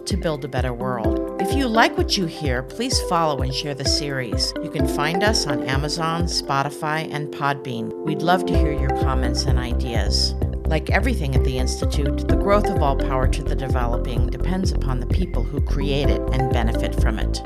[0.06, 1.23] to build a better world.
[1.54, 4.52] If you like what you hear, please follow and share the series.
[4.64, 7.92] You can find us on Amazon, Spotify, and Podbean.
[8.04, 10.34] We'd love to hear your comments and ideas.
[10.66, 14.98] Like everything at the Institute, the growth of all power to the developing depends upon
[14.98, 17.40] the people who create it and benefit from it.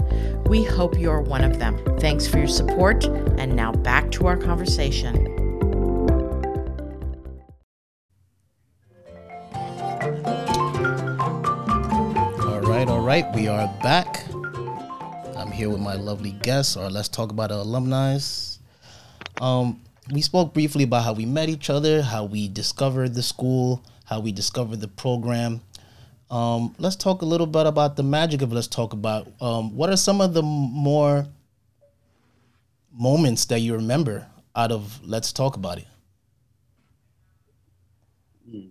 [0.47, 1.79] We hope you're one of them.
[1.99, 5.48] Thanks for your support, and now back to our conversation.
[13.09, 14.23] Right, we are back.
[15.35, 18.19] I'm here with my lovely guests, or let's talk about our alumni.
[19.41, 19.81] Um,
[20.13, 24.21] we spoke briefly about how we met each other, how we discovered the school, how
[24.21, 25.63] we discovered the program.
[26.31, 29.27] Um, let's talk a little bit about the magic of let's talk about.
[29.41, 31.27] Um, what are some of the more
[32.93, 35.87] moments that you remember out of let's talk about it?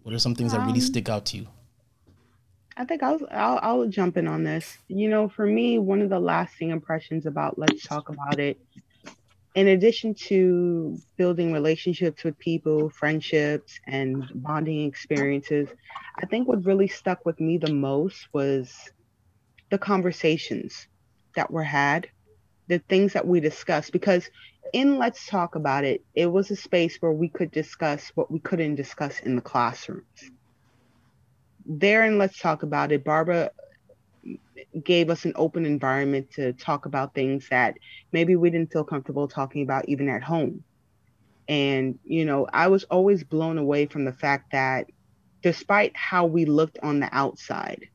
[0.03, 1.47] What are some things that really Um, stick out to you?
[2.79, 4.77] I think I'll, I'll I'll jump in on this.
[4.87, 8.59] You know, for me, one of the lasting impressions about Let's Talk About It,
[9.55, 15.69] in addition to building relationships with people, friendships, and bonding experiences,
[16.21, 18.91] I think what really stuck with me the most was
[19.71, 20.87] the conversations
[21.35, 22.07] that were had,
[22.67, 23.91] the things that we discussed.
[23.91, 24.29] Because
[24.71, 28.37] in Let's Talk About It, it was a space where we could discuss what we
[28.37, 30.29] couldn't discuss in the classrooms
[31.67, 33.03] there and let's talk about it.
[33.03, 33.51] Barbara
[34.83, 37.75] gave us an open environment to talk about things that
[38.11, 40.63] maybe we didn't feel comfortable talking about even at home.
[41.47, 44.87] And you know i was always blown away from the fact that
[45.43, 47.85] despite how we looked on the outside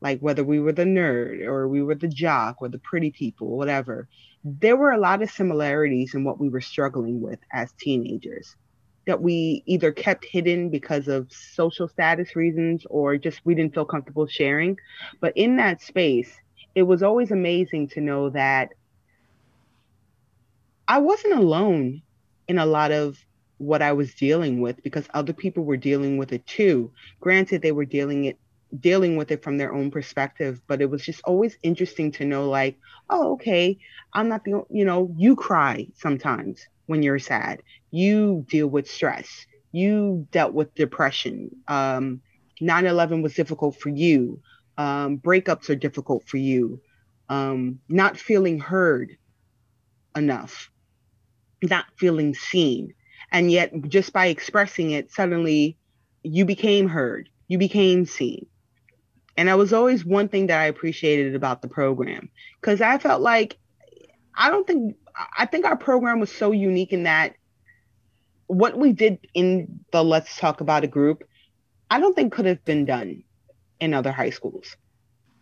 [0.00, 3.56] like whether we were the nerd or we were the jock or the pretty people
[3.56, 4.08] whatever
[4.44, 8.54] there were a lot of similarities in what we were struggling with as teenagers
[9.06, 13.84] that we either kept hidden because of social status reasons or just we didn't feel
[13.84, 14.78] comfortable sharing.
[15.20, 16.32] But in that space,
[16.74, 18.70] it was always amazing to know that
[20.88, 22.02] I wasn't alone
[22.48, 23.18] in a lot of
[23.58, 26.90] what I was dealing with because other people were dealing with it too.
[27.20, 28.38] Granted, they were dealing it
[28.80, 32.48] dealing with it from their own perspective, but it was just always interesting to know
[32.48, 32.76] like,
[33.08, 33.78] oh, okay,
[34.12, 37.62] I'm not the you know, you cry sometimes when you're sad.
[37.90, 39.46] You deal with stress.
[39.72, 41.50] You dealt with depression.
[41.68, 42.20] Um,
[42.60, 44.40] 9/11 was difficult for you.
[44.76, 46.80] Um, breakups are difficult for you.
[47.28, 49.16] Um, not feeling heard
[50.16, 50.70] enough,
[51.62, 52.94] not feeling seen,
[53.32, 55.76] and yet just by expressing it, suddenly
[56.22, 57.28] you became heard.
[57.48, 58.46] You became seen.
[59.36, 63.20] And that was always one thing that I appreciated about the program because I felt
[63.20, 63.58] like
[64.36, 64.96] I don't think
[65.36, 67.36] I think our program was so unique in that
[68.46, 71.24] what we did in the Let's Talk About a group,
[71.90, 73.24] I don't think could have been done
[73.80, 74.76] in other high schools.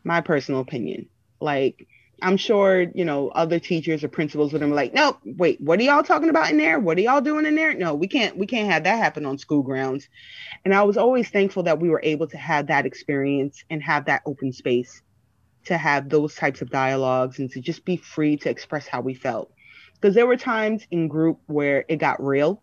[0.05, 1.09] My personal opinion.
[1.41, 1.89] Like,
[2.21, 5.81] I'm sure, you know, other teachers or principals would have been like, no, wait, what
[5.81, 6.79] are y'all talking about in there?
[6.79, 7.75] What are y'all doing in there?
[7.75, 10.09] No, we can't, we can't have that happen on school grounds.
[10.65, 14.05] And I was always thankful that we were able to have that experience and have
[14.05, 15.03] that open space
[15.67, 19.15] to have those types of dialogues and to just be free to express how we
[19.15, 19.53] felt.
[19.95, 22.63] Because there were times in group where it got real.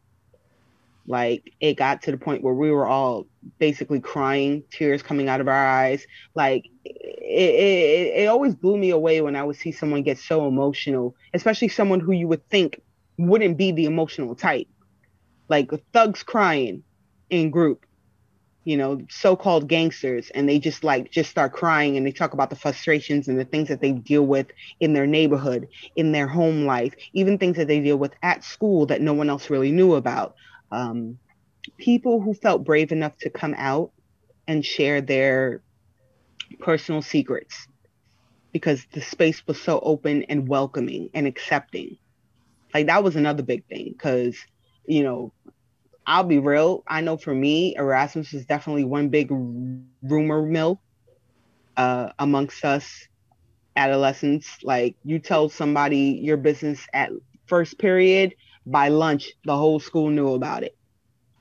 [1.08, 3.26] Like it got to the point where we were all
[3.58, 6.06] basically crying tears coming out of our eyes.
[6.36, 10.48] Like it, it, it always blew me away when i would see someone get so
[10.48, 12.82] emotional especially someone who you would think
[13.20, 14.68] wouldn't be the emotional type.
[15.50, 16.84] Like thugs crying
[17.30, 17.86] in group
[18.66, 22.50] you know so-called gangsters and they just like just start crying and they talk about
[22.50, 24.48] the frustrations and the things that they deal with
[24.80, 28.86] in their neighborhood in their home life even things that they deal with at school
[28.88, 30.36] that no one else really knew about.
[30.72, 31.18] Um,
[31.78, 33.92] people who felt brave enough to come out
[34.48, 35.62] and share their
[36.60, 37.68] personal secrets
[38.52, 41.98] because the space was so open and welcoming and accepting.
[42.74, 44.38] Like that was another big thing because
[44.86, 45.34] you know
[46.10, 46.84] I'll be real.
[46.90, 50.10] I know for me, Erasmus is definitely one big rumor
[50.44, 50.82] mill
[51.78, 53.08] uh, amongst us
[53.76, 54.58] adolescents.
[54.64, 57.12] Like you tell somebody your business at
[57.48, 60.76] first period, by lunch, the whole school knew about it,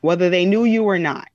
[0.02, 1.28] whether they knew you or not.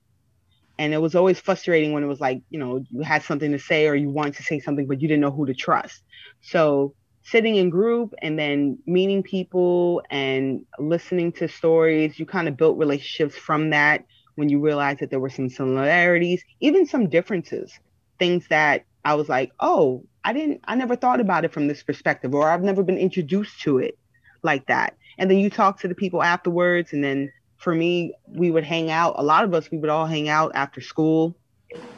[0.78, 3.58] And it was always frustrating when it was like, you know, you had something to
[3.58, 6.02] say or you wanted to say something, but you didn't know who to trust.
[6.42, 6.94] So
[7.24, 12.78] sitting in group and then meeting people and listening to stories, you kind of built
[12.78, 14.04] relationships from that
[14.36, 17.72] when you realized that there were some similarities, even some differences,
[18.18, 21.82] things that I was like, oh, I didn't, I never thought about it from this
[21.82, 23.98] perspective, or I've never been introduced to it
[24.42, 24.96] like that.
[25.18, 26.92] And then you talk to the people afterwards.
[26.92, 29.14] And then for me, we would hang out.
[29.16, 31.36] A lot of us, we would all hang out after school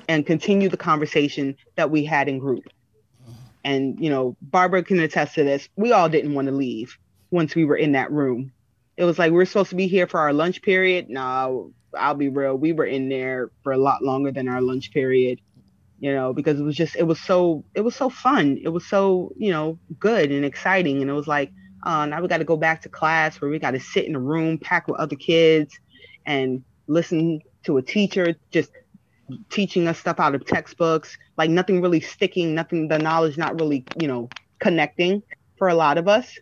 [0.09, 2.65] and continue the conversation that we had in group
[3.67, 5.69] and you know barbara can attest to this.
[5.77, 6.97] We all didn't want to leave
[7.31, 8.53] once we were in that room.
[8.97, 11.11] It was like we are supposed to be here for our lunch period.
[11.11, 12.57] No i'll be real.
[12.57, 15.41] We were in there for a lot longer than our lunch period
[15.99, 18.59] you know because it was just it was so it was so fun.
[18.63, 21.03] It was so you know good and exciting.
[21.03, 21.53] And it was like
[21.83, 24.15] uh, now we got to go back to class where we got to sit in
[24.15, 25.79] a room packed with other kids
[26.25, 28.71] and listen to a teacher just
[29.51, 33.85] teaching us stuff out of textbooks, like nothing really sticking, nothing, the knowledge not really,
[34.01, 35.23] you know, connecting
[35.57, 36.39] for a lot of us.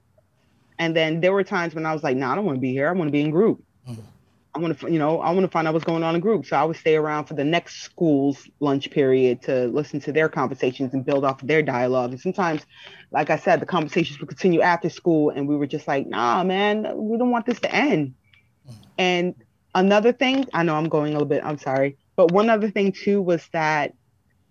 [0.79, 2.61] And then there were times when I was like, no, nah, I don't want to
[2.61, 2.88] be here.
[2.88, 3.62] I want to be in group.
[3.88, 4.01] Mm-hmm.
[4.57, 6.47] I want to, you know, I want to find out what's going on in group.
[6.47, 10.29] So I would stay around for the next school's lunch period to listen to their
[10.29, 12.12] conversations and build off of their dialogue.
[12.12, 12.64] And sometimes,
[13.11, 16.44] like I said, the conversations would continue after school, and we were just like, nah,
[16.44, 18.14] man, we don't want this to end.
[18.97, 19.35] And
[19.75, 22.92] another thing, I know I'm going a little bit, I'm sorry, but one other thing
[22.92, 23.94] too was that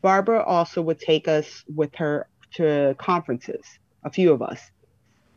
[0.02, 3.66] Barbara also would take us with her to conferences,
[4.04, 4.72] a few of us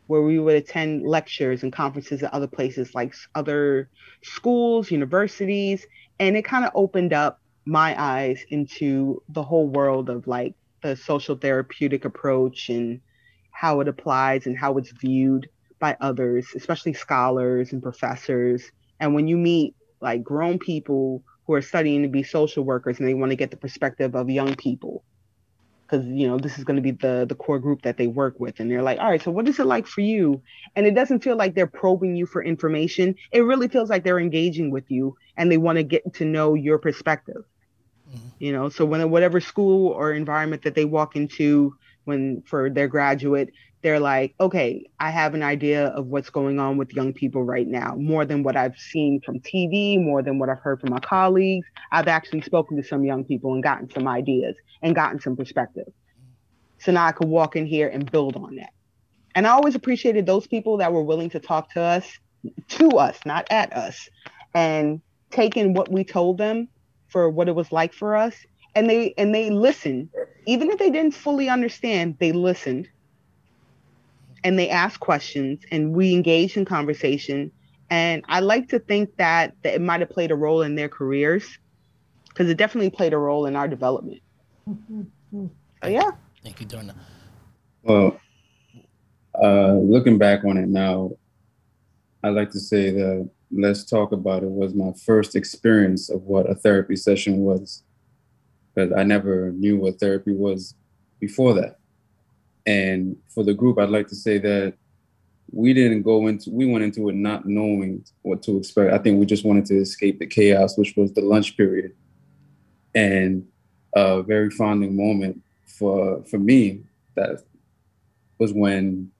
[0.07, 3.89] where we would attend lectures and conferences at other places like other
[4.23, 5.85] schools, universities,
[6.19, 10.95] and it kind of opened up my eyes into the whole world of like the
[10.95, 13.01] social therapeutic approach and
[13.51, 18.71] how it applies and how it's viewed by others, especially scholars and professors.
[18.99, 23.07] And when you meet like grown people who are studying to be social workers and
[23.07, 25.03] they want to get the perspective of young people.
[25.87, 28.41] Because you know this is going to be the the core group that they work
[28.41, 30.41] with and they're like all right so what is it like for you?
[30.75, 33.15] And it doesn't feel like they're probing you for information.
[33.31, 36.55] It really feels like they're engaging with you and they want to get to know
[36.55, 37.45] your perspective.
[38.07, 38.27] Mm-hmm.
[38.39, 42.87] you know so when whatever school or environment that they walk into when for their
[42.87, 43.51] graduate
[43.87, 47.67] they're like okay i have an idea of what's going on with young people right
[47.67, 50.99] now more than what i've seen from tv more than what i've heard from my
[50.99, 51.65] colleagues.
[51.89, 55.87] I've actually spoken to some young people and gotten some ideas and gotten some perspective.
[56.79, 58.71] So now i could walk in here and build on that.
[59.35, 62.05] And i always appreciated those people that were willing to talk to us
[62.67, 64.09] to us not at us
[64.53, 66.67] and taking what we told them
[67.07, 68.35] for what it was like for us.
[68.75, 70.09] And they and they listened.
[70.45, 72.89] Even if they didn't fully understand they listened
[74.43, 77.51] and they ask questions and we engage in conversation.
[77.89, 80.89] And I like to think that, that it might have played a role in their
[80.89, 81.57] careers
[82.29, 84.21] because it definitely played a role in our development.
[84.69, 85.47] Mm-hmm.
[85.83, 86.11] So, yeah.
[86.43, 86.95] Thank you, Donna.
[87.83, 88.19] Well,
[89.41, 91.11] uh, looking back on it now,
[92.23, 96.49] I like to say that Let's Talk About It was my first experience of what
[96.49, 97.83] a therapy session was.
[98.73, 100.75] Because I never knew what therapy was
[101.19, 101.77] before that.
[102.67, 104.73] And for the group, I'd like to say that
[105.51, 108.93] we didn't go into we went into it not knowing what to expect.
[108.93, 111.93] I think we just wanted to escape the chaos, which was the lunch period.
[112.93, 113.47] And
[113.95, 116.81] a very founding moment for for me
[117.15, 117.41] that
[118.37, 119.11] was when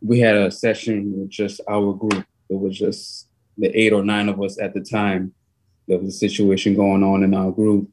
[0.00, 2.26] we had a session with just our group.
[2.48, 3.28] It was just
[3.58, 5.34] the eight or nine of us at the time.
[5.86, 7.90] There was a situation going on in our group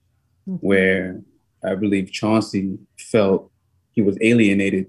[0.47, 0.65] mm-hmm.
[0.65, 1.21] where
[1.63, 3.51] I believe Chauncey felt
[3.91, 4.87] he was alienated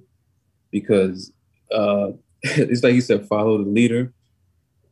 [0.74, 1.32] because
[1.72, 2.08] uh,
[2.42, 4.12] it's like you said, follow the leader.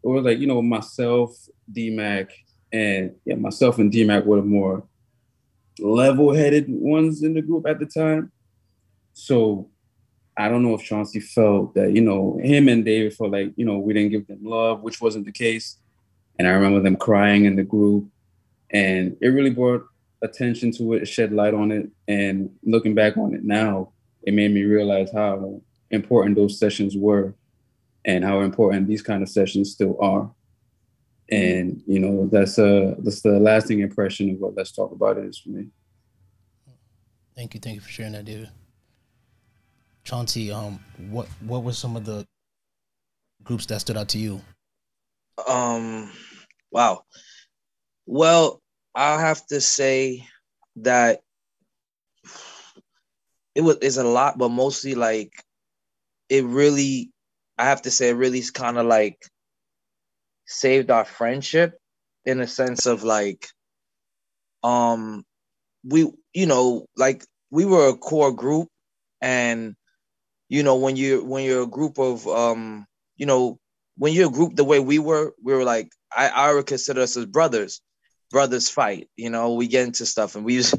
[0.04, 1.36] Or like, you know, myself,
[1.72, 2.28] DMAC,
[2.72, 4.84] and yeah, myself and DMAC were the more
[5.78, 8.30] level-headed ones in the group at the time.
[9.12, 9.70] So
[10.36, 13.64] I don't know if Chauncey felt that, you know, him and David felt like, you
[13.64, 15.78] know, we didn't give them love, which wasn't the case.
[16.38, 18.08] And I remember them crying in the group.
[18.70, 19.84] And it really brought
[20.22, 21.90] attention to it, shed light on it.
[22.08, 23.92] And looking back on it now,
[24.22, 25.60] it made me realize how
[25.92, 27.34] important those sessions were
[28.04, 30.30] and how important these kind of sessions still are.
[31.30, 35.26] And you know, that's uh that's the lasting impression of what Let's Talk About It
[35.26, 35.68] is for me.
[37.36, 38.50] Thank you, thank you for sharing that, David.
[40.04, 42.26] Chauncey, um, what what were some of the
[43.44, 44.40] groups that stood out to you?
[45.46, 46.10] Um,
[46.70, 47.04] wow.
[48.06, 48.60] Well,
[48.94, 50.26] I'll have to say
[50.76, 51.20] that
[53.54, 55.32] it was is a lot, but mostly like
[56.32, 57.10] it really,
[57.58, 59.18] I have to say, it really kind of like
[60.46, 61.78] saved our friendship
[62.24, 63.48] in a sense of like,
[64.62, 65.26] um,
[65.84, 68.68] we, you know, like we were a core group,
[69.20, 69.76] and
[70.48, 73.58] you know, when you when you're a group of, um, you know,
[73.98, 77.02] when you're a group the way we were, we were like, I, I would consider
[77.02, 77.82] us as brothers.
[78.30, 80.76] Brothers fight, you know, we get into stuff, and we just,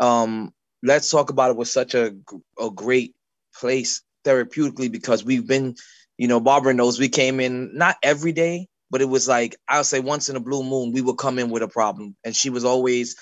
[0.00, 2.16] um, let's talk about it was such a
[2.58, 3.14] a great
[3.54, 5.74] place therapeutically because we've been,
[6.16, 9.84] you know, Barbara knows we came in not every day, but it was like I'll
[9.84, 12.50] say once in a blue moon we would come in with a problem, and she
[12.50, 13.16] was always,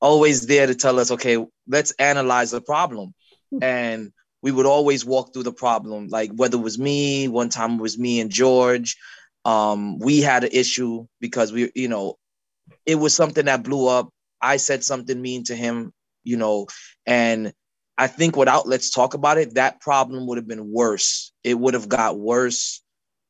[0.00, 3.14] always there to tell us, okay, let's analyze the problem,
[3.50, 3.62] hmm.
[3.62, 4.12] and
[4.42, 7.82] we would always walk through the problem, like whether it was me, one time it
[7.82, 8.96] was me and George.
[9.44, 12.16] Um, we had an issue because we, you know,
[12.84, 14.10] it was something that blew up.
[14.40, 15.92] I said something mean to him,
[16.24, 16.66] you know,
[17.06, 17.52] and
[17.98, 21.32] I think without let's talk about it, that problem would have been worse.
[21.42, 22.82] It would have got worse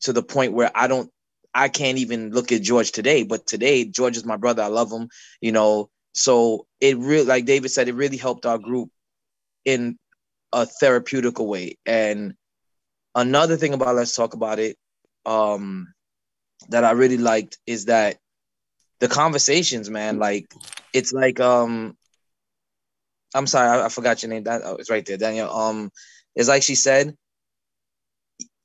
[0.03, 1.11] to the point where I don't,
[1.55, 3.23] I can't even look at George today.
[3.23, 4.63] But today, George is my brother.
[4.63, 5.09] I love him,
[5.41, 5.91] you know.
[6.15, 8.91] So it really, like David said, it really helped our group
[9.65, 9.99] in
[10.53, 11.79] a therapeutic way.
[11.87, 12.35] And
[13.15, 14.77] another thing about let's talk about it,
[15.25, 15.93] um,
[16.69, 18.19] that I really liked is that
[19.01, 20.19] the conversations, man.
[20.19, 20.53] Like
[20.93, 21.97] it's like um,
[23.35, 24.45] I'm sorry, I, I forgot your name.
[24.45, 25.51] That oh, it's right there, Daniel.
[25.51, 25.91] Um,
[26.35, 27.17] it's like she said.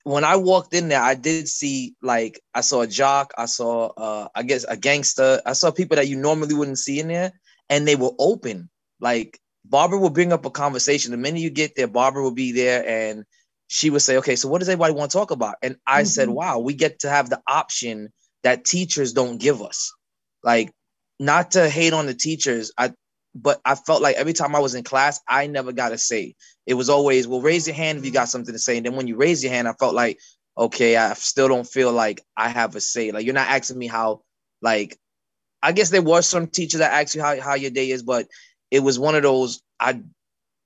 [0.04, 3.90] When I walked in there, I did see like I saw a jock, I saw
[3.90, 7.34] uh I guess a gangster, I saw people that you normally wouldn't see in there,
[7.70, 8.70] and they were open.
[9.00, 11.12] Like Barbara will bring up a conversation.
[11.12, 13.26] The minute you get there, Barbara will be there and
[13.68, 15.56] she would say, Okay, so what does everybody want to talk about?
[15.62, 16.08] And I mm-hmm.
[16.08, 18.12] said, Wow, we get to have the option
[18.44, 19.94] that teachers don't give us.
[20.44, 20.72] Like,
[21.20, 22.92] not to hate on the teachers, I
[23.34, 26.36] but I felt like every time I was in class, I never got a say.
[26.66, 28.78] It was always, well, raise your hand if you got something to say.
[28.78, 30.20] And then when you raise your hand, I felt like,
[30.58, 33.12] okay, I still don't feel like I have a say.
[33.12, 34.22] Like you're not asking me how,
[34.62, 34.98] like,
[35.64, 38.28] I guess there was some teachers that asked you how, how your day is, but
[38.70, 40.02] it was one of those I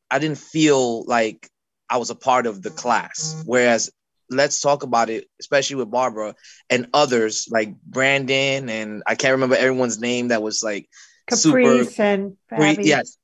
[0.09, 1.49] I didn't feel like
[1.89, 3.43] I was a part of the class.
[3.45, 3.91] Whereas
[4.30, 6.36] let's talk about it, especially with Barbara
[6.70, 10.88] and others like Brandon and I can't remember everyone's name that was like
[11.28, 12.86] Caprice super, and Fabi.
[12.86, 13.17] yes,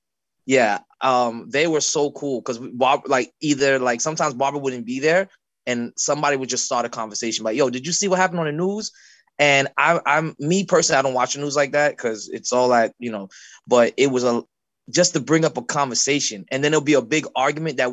[0.45, 0.79] yeah.
[1.01, 5.29] Um, they were so cool because Bob like either like sometimes Barbara wouldn't be there
[5.65, 8.45] and somebody would just start a conversation like, "Yo, did you see what happened on
[8.45, 8.91] the news?"
[9.39, 12.69] And I, I'm me personally, I don't watch the news like that because it's all
[12.69, 13.29] that you know.
[13.67, 14.43] But it was a
[14.89, 17.91] just to bring up a conversation, and then it'll be a big argument that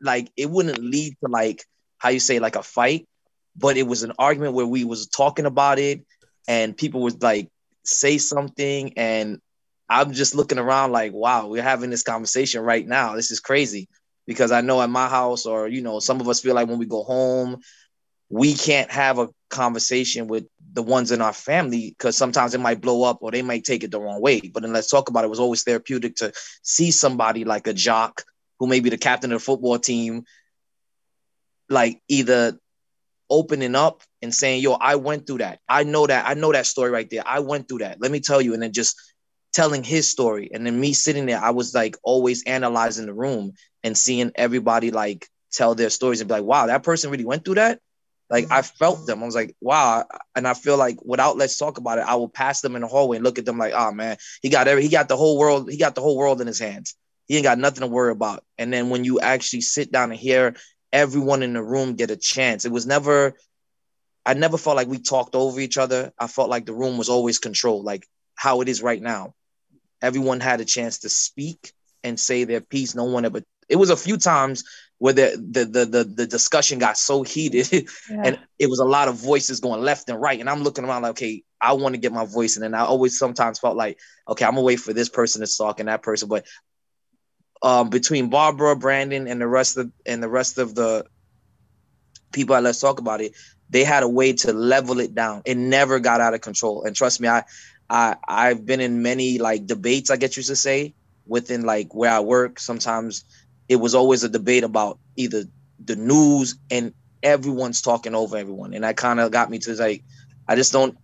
[0.00, 1.64] like it wouldn't lead to like
[1.98, 3.08] how you say like a fight,
[3.56, 6.04] but it was an argument where we was talking about it,
[6.48, 7.50] and people would like
[7.84, 9.38] say something, and
[9.88, 13.16] I'm just looking around like, wow, we're having this conversation right now.
[13.16, 13.88] This is crazy
[14.26, 16.78] because I know at my house, or you know, some of us feel like when
[16.78, 17.58] we go home,
[18.28, 22.80] we can't have a conversation with the ones in our family because sometimes it might
[22.80, 24.40] blow up or they might take it the wrong way.
[24.40, 25.26] But then let's talk about it.
[25.26, 28.22] it was always therapeutic to see somebody like a jock
[28.60, 30.24] who may be the captain of the football team,
[31.68, 32.58] like either
[33.30, 35.60] opening up and saying, "Yo, I went through that.
[35.68, 36.26] I know that.
[36.26, 37.22] I know that story right there.
[37.26, 38.00] I went through that.
[38.00, 38.96] Let me tell you." And then just
[39.52, 43.52] telling his story, and then me sitting there, I was like always analyzing the room
[43.82, 47.44] and seeing everybody like tell their stories and be like, "Wow, that person really went
[47.44, 47.80] through that."
[48.30, 49.22] Like I felt them.
[49.22, 50.06] I was like, wow.
[50.36, 52.88] And I feel like without let's talk about it, I will pass them in the
[52.88, 55.36] hallway and look at them like, oh man, he got every he got the whole
[55.36, 56.94] world, he got the whole world in his hands.
[57.26, 58.44] He ain't got nothing to worry about.
[58.56, 60.54] And then when you actually sit down and hear
[60.92, 63.34] everyone in the room get a chance, it was never
[64.26, 66.12] I never felt like we talked over each other.
[66.18, 69.34] I felt like the room was always controlled, like how it is right now.
[70.02, 71.72] Everyone had a chance to speak
[72.04, 72.94] and say their piece.
[72.94, 73.42] No one ever.
[73.68, 74.64] It was a few times
[75.00, 77.72] where the the the the, the discussion got so heated
[78.10, 78.22] yeah.
[78.22, 81.02] and it was a lot of voices going left and right and i'm looking around
[81.02, 83.98] like okay i want to get my voice in and i always sometimes felt like
[84.28, 86.46] okay i'm gonna wait for this person to talk and that person but
[87.62, 91.04] um, between barbara brandon and the rest of and the rest of the
[92.32, 93.32] people at let's talk about it
[93.70, 95.42] they had a way to level it down.
[95.44, 96.84] It never got out of control.
[96.84, 97.44] And trust me i
[97.88, 100.94] i i've been in many like debates i get you to say
[101.26, 102.58] within like where i work.
[102.58, 103.24] Sometimes
[103.68, 105.44] it was always a debate about either
[105.84, 106.92] the news and
[107.22, 108.74] everyone's talking over everyone.
[108.74, 110.02] And that kind of got me to like
[110.48, 110.96] i just don't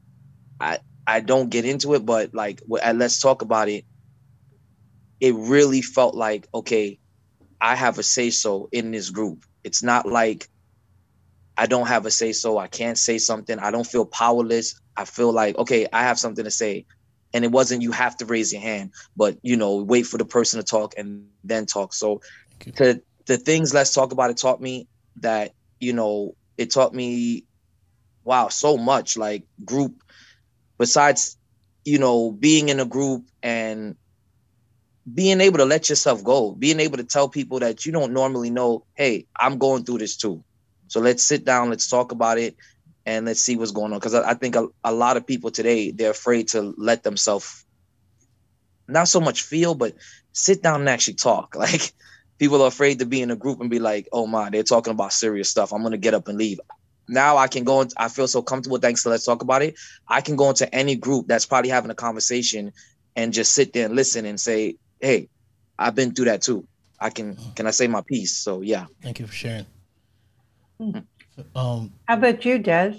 [0.60, 3.84] i i don't get into it but like let's talk about it
[5.20, 6.98] it really felt like okay
[7.60, 9.44] i have a say so in this group.
[9.64, 10.48] It's not like
[11.56, 13.58] i don't have a say so i can't say something.
[13.58, 14.80] I don't feel powerless.
[14.96, 16.86] I feel like okay i have something to say.
[17.34, 20.24] And it wasn't you have to raise your hand but you know wait for the
[20.24, 21.32] person to talk and then
[21.66, 21.92] talk.
[21.94, 22.20] So
[22.76, 24.88] to the things let's talk about it taught me
[25.20, 27.44] that you know it taught me
[28.24, 29.94] wow so much like group.
[30.78, 31.36] Besides
[31.84, 33.96] you know being in a group and
[35.12, 38.50] being able to let yourself go being able to tell people that you don't normally
[38.50, 40.42] know hey i'm going through this too
[40.88, 42.56] so let's sit down let's talk about it
[43.04, 45.50] and let's see what's going on because I, I, think a, a lot of people
[45.52, 47.64] today they're afraid to let themselves
[48.88, 49.94] not so much feel but
[50.32, 51.92] sit down and actually talk like
[52.38, 54.92] people are afraid to be in a group and be like, oh my, they're talking
[54.92, 55.72] about serious stuff.
[55.72, 56.60] I'm gonna get up and leave.
[57.08, 59.76] Now I can go and I feel so comfortable thanks to let's talk about it.
[60.08, 62.72] I can go into any group that's probably having a conversation
[63.14, 65.28] and just sit there and listen and say, Hey,
[65.78, 66.66] I've been through that too.
[66.98, 68.36] I can can I say my piece?
[68.36, 68.86] So yeah.
[69.02, 69.66] Thank you for sharing.
[70.80, 71.56] Mm-hmm.
[71.56, 72.94] Um how about you, Des?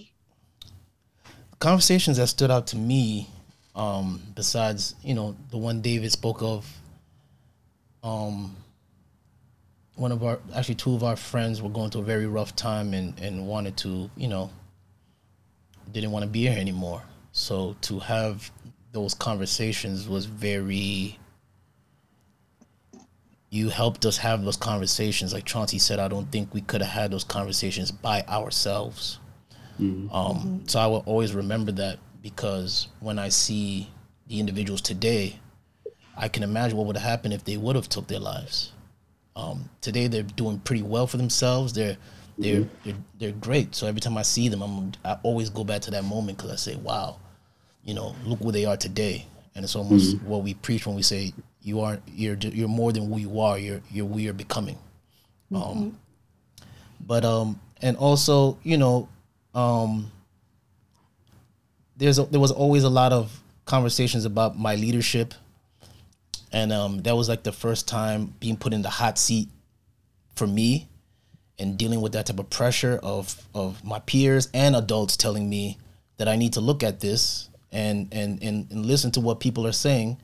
[1.59, 3.27] Conversations that stood out to me,
[3.75, 6.71] um, besides, you know, the one David spoke of,
[8.03, 8.55] um,
[9.97, 12.93] one of our actually two of our friends were going through a very rough time
[12.93, 14.49] and and wanted to you know
[15.91, 18.51] didn't want to be here anymore so to have
[18.91, 21.17] those conversations was very
[23.49, 26.91] you helped us have those conversations like Chauncey said I don't think we could have
[26.91, 29.19] had those conversations by ourselves
[29.79, 30.13] mm-hmm.
[30.13, 33.89] Um, so I will always remember that because when I see
[34.27, 35.39] the individuals today,
[36.17, 38.73] I can imagine what would have happened if they would have took their lives.
[39.35, 41.73] Um, today they're doing pretty well for themselves.
[41.73, 41.95] They're
[42.39, 42.69] they're, Mhm.
[42.83, 43.75] they're they're great.
[43.75, 46.51] So every time I see them, I'm I always go back to that moment because
[46.51, 47.17] I say, "Wow,
[47.83, 49.25] you know, look where they are today."
[49.55, 53.11] And it's almost what we preach when we say, "You are you're you're more than
[53.11, 53.57] who you are.
[53.57, 54.77] You're you're who you're becoming."
[55.53, 55.97] Um,
[57.05, 59.07] but um, and also, you know,
[59.53, 60.11] um,
[61.95, 65.33] there's a, there was always a lot of conversations about my leadership,
[66.51, 69.49] and um, that was like the first time being put in the hot seat
[70.35, 70.87] for me,
[71.59, 75.77] and dealing with that type of pressure of of my peers and adults telling me
[76.17, 79.65] that I need to look at this and and and, and listen to what people
[79.65, 80.17] are saying,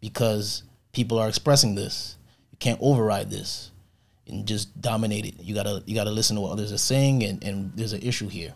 [0.00, 0.62] because
[0.92, 2.16] people are expressing this.
[2.52, 3.70] You can't override this
[4.26, 5.34] and just dominate it.
[5.40, 8.28] You gotta you gotta listen to what others are saying, and and there's an issue
[8.28, 8.54] here.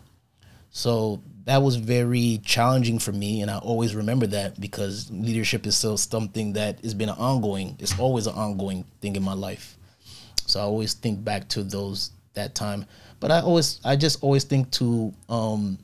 [0.71, 5.77] So that was very challenging for me, and I always remember that because leadership is
[5.77, 7.77] still something that has been an ongoing.
[7.79, 9.77] It's always an ongoing thing in my life.
[10.47, 12.85] So I always think back to those that time,
[13.19, 15.77] but I always I just always think to um,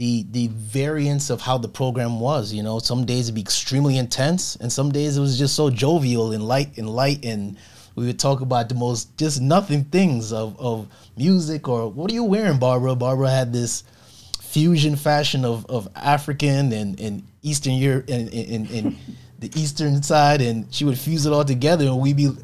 [0.00, 2.54] the the variance of how the program was.
[2.54, 5.68] You know, some days it'd be extremely intense, and some days it was just so
[5.68, 7.58] jovial and light and light, and
[7.96, 10.88] we would talk about the most just nothing things of of
[11.18, 12.96] music or what are you wearing, Barbara?
[12.96, 13.84] Barbara had this
[14.40, 18.96] fusion fashion of of African and and Eastern Europe and and, and
[19.40, 22.30] the Eastern side, and she would fuse it all together, and we'd be.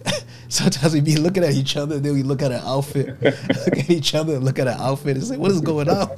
[0.49, 3.79] Sometimes we'd be looking at each other, and then we look at her outfit, look
[3.79, 6.11] at each other, look at her outfit, and say, "What is going on,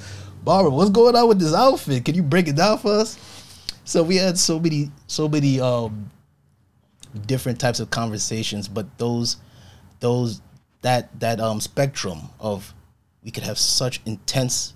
[0.48, 0.70] Barbara?
[0.70, 2.06] What's going on with this outfit?
[2.06, 3.18] Can you break it down for us?"
[3.84, 6.10] So we had so many, so many um,
[7.26, 9.36] different types of conversations, but those,
[10.00, 10.40] those,
[10.80, 12.72] that that um spectrum of,
[13.22, 14.72] we could have such intense,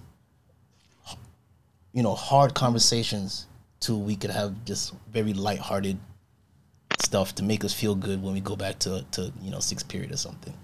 [1.95, 3.47] you know, hard conversations,
[3.81, 5.99] to we could have just very lighthearted
[7.01, 9.89] stuff to make us feel good when we go back to to you know sixth
[9.89, 10.55] period or something.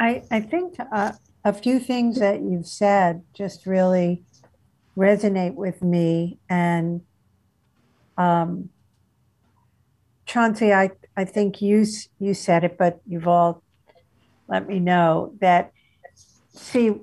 [0.00, 1.12] I, I think uh,
[1.44, 4.22] a few things that you've said just really
[4.96, 6.38] resonate with me.
[6.48, 7.02] And
[8.16, 8.70] um,
[10.26, 11.84] Chauncey, I, I think you,
[12.18, 13.62] you said it, but you've all
[14.48, 15.72] let me know that,
[16.50, 16.94] see,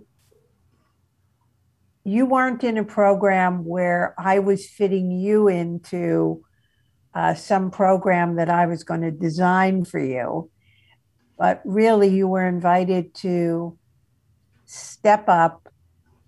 [2.03, 6.43] you weren't in a program where I was fitting you into
[7.13, 10.49] uh, some program that I was going to design for you
[11.39, 13.75] but really you were invited to
[14.70, 15.67] step up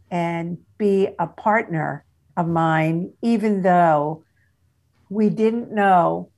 [0.10, 2.04] and be a partner
[2.36, 4.24] of mine, even though
[5.10, 6.32] we didn't know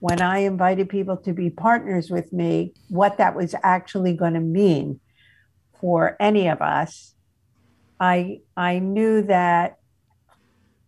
[0.00, 4.40] when I invited people to be partners with me what that was actually going to
[4.40, 5.00] mean
[5.80, 7.14] for any of us.
[8.00, 9.76] I I knew that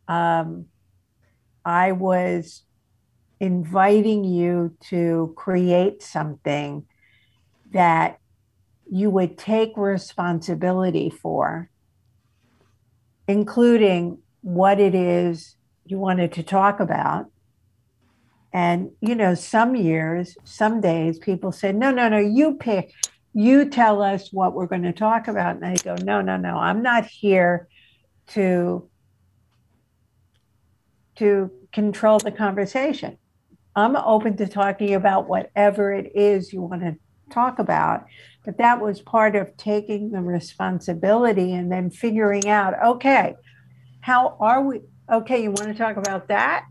[0.08, 0.66] um,
[1.64, 2.64] I was
[3.38, 6.86] inviting you to create something
[7.70, 8.18] that
[8.90, 11.70] you would take responsibility for,
[13.26, 17.26] including what it is you wanted to talk about.
[18.52, 22.92] And, you know, some years, some days, people say, no, no, no, you pick,
[23.34, 25.56] you tell us what we're going to talk about.
[25.56, 27.68] And I go, no, no, no, I'm not here
[28.28, 28.88] to
[31.16, 33.18] to control the conversation.
[33.74, 36.96] I'm open to talking about whatever it is you want to
[37.30, 38.04] talk about.
[38.46, 43.34] But that was part of taking the responsibility and then figuring out okay,
[44.00, 44.80] how are we?
[45.12, 46.64] Okay, you want to talk about that?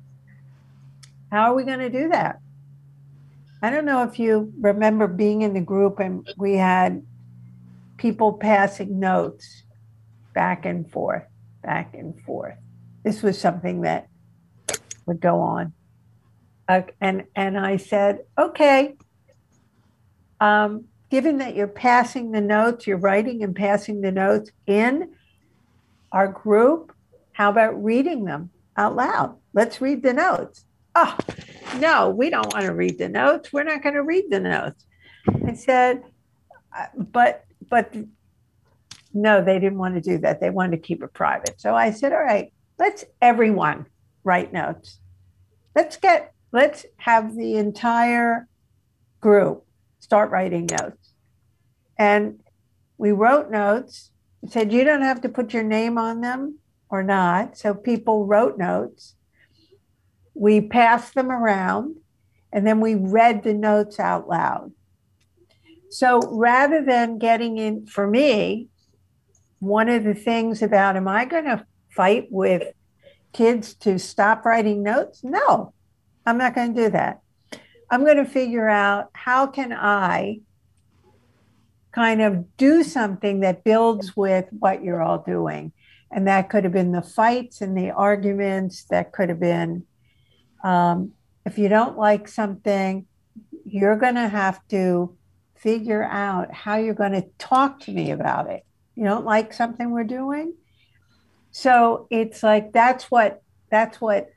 [1.32, 2.40] How are we going to do that?
[3.62, 7.06] I don't know if you remember being in the group and we had
[7.98, 9.64] people passing notes
[10.34, 11.24] back and forth,
[11.62, 12.58] back and forth.
[13.04, 14.08] This was something that
[15.06, 15.74] would go on.
[16.70, 18.96] Uh, and and I said, okay,
[20.40, 25.14] um, given that you're passing the notes, you're writing and passing the notes in
[26.12, 26.94] our group,
[27.32, 29.38] how about reading them out loud?
[29.54, 30.66] Let's read the notes.
[30.94, 31.18] Oh,
[31.78, 33.54] no, we don't want to read the notes.
[33.54, 34.86] We're not going to read the notes.
[35.48, 36.04] I said,
[36.78, 37.96] uh, but, but
[39.14, 40.42] no, they didn't want to do that.
[40.42, 41.62] They wanted to keep it private.
[41.62, 43.86] So I said, all right, let's everyone
[44.26, 45.00] write notes.
[45.78, 48.50] Let's get, let's have the entire
[49.22, 49.66] group
[50.00, 51.05] start writing notes.
[51.98, 52.40] And
[52.98, 54.12] we wrote notes,
[54.48, 57.58] said you don't have to put your name on them or not.
[57.58, 59.16] So people wrote notes.
[60.34, 61.98] We passed them around
[62.52, 64.72] and then we read the notes out loud.
[65.90, 68.68] So rather than getting in, for me,
[69.60, 72.64] one of the things about am I going to fight with
[73.34, 75.24] kids to stop writing notes?
[75.24, 75.74] No,
[76.26, 77.22] I'm not going to do that.
[77.90, 80.42] I'm going to figure out how can I
[81.96, 85.72] kind of do something that builds with what you're all doing.
[86.12, 88.84] And that could have been the fights and the arguments.
[88.90, 89.86] That could have been
[90.64, 91.14] um,
[91.46, 93.06] if you don't like something,
[93.66, 95.16] you're going to have to
[95.56, 98.66] figure out how you're going to talk to me about it.
[98.96, 100.54] You don't like something we're doing?
[101.52, 103.42] So it's like that's what
[103.72, 104.30] that's what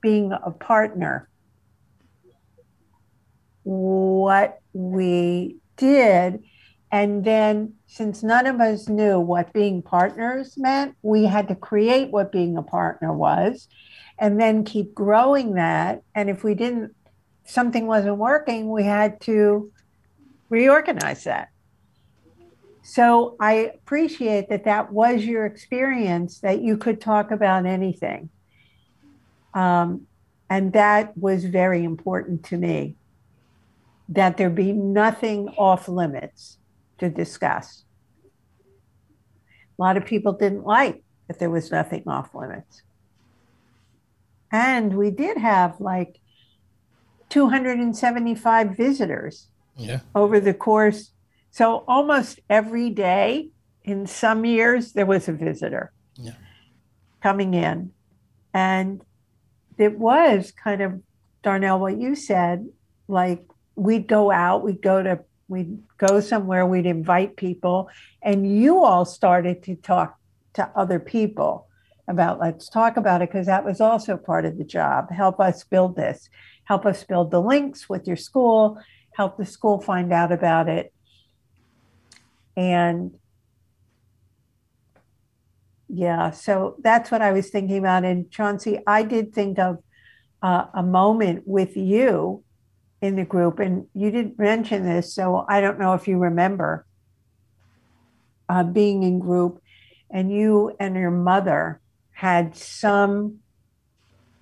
[0.00, 1.28] being a partner
[3.68, 6.42] what we did.
[6.90, 12.10] And then since none of us knew what being partners meant we had to create
[12.10, 13.68] what being a partner was
[14.18, 16.02] and then keep growing that.
[16.14, 16.94] And if we didn't
[17.44, 19.72] something wasn't working we had to
[20.50, 21.48] reorganize that.
[22.82, 28.28] So i appreciate that that was your experience that you could talk about anything.
[29.54, 30.06] Um,
[30.50, 32.97] and that was very important to me
[34.08, 36.58] that there be nothing off limits
[36.98, 37.84] to discuss.
[39.78, 42.82] A lot of people didn't like that there was nothing off limits.
[44.50, 46.20] And we did have like
[47.28, 50.00] 275 visitors Yeah.
[50.14, 51.12] over the course.
[51.50, 53.50] So almost every day
[53.84, 56.36] in some years, there was a visitor Yeah.
[57.22, 57.92] coming in.
[58.54, 59.02] And
[59.76, 61.02] it was kind of,
[61.42, 62.66] Darnell, what you said,
[63.06, 63.47] like
[63.78, 67.88] we'd go out, we'd go to, we'd go somewhere, we'd invite people,
[68.22, 70.16] and you all started to talk
[70.54, 71.68] to other people
[72.08, 75.10] about let's talk about it because that was also part of the job.
[75.10, 76.28] Help us build this,
[76.64, 78.78] help us build the links with your school,
[79.14, 80.92] help the school find out about it.
[82.56, 83.14] And
[85.88, 88.04] yeah, so that's what I was thinking about.
[88.04, 89.78] And Chauncey, I did think of
[90.42, 92.42] uh, a moment with you
[93.00, 96.84] in the group, and you didn't mention this, so I don't know if you remember
[98.48, 99.62] uh, being in group,
[100.10, 101.80] and you and your mother
[102.10, 103.38] had some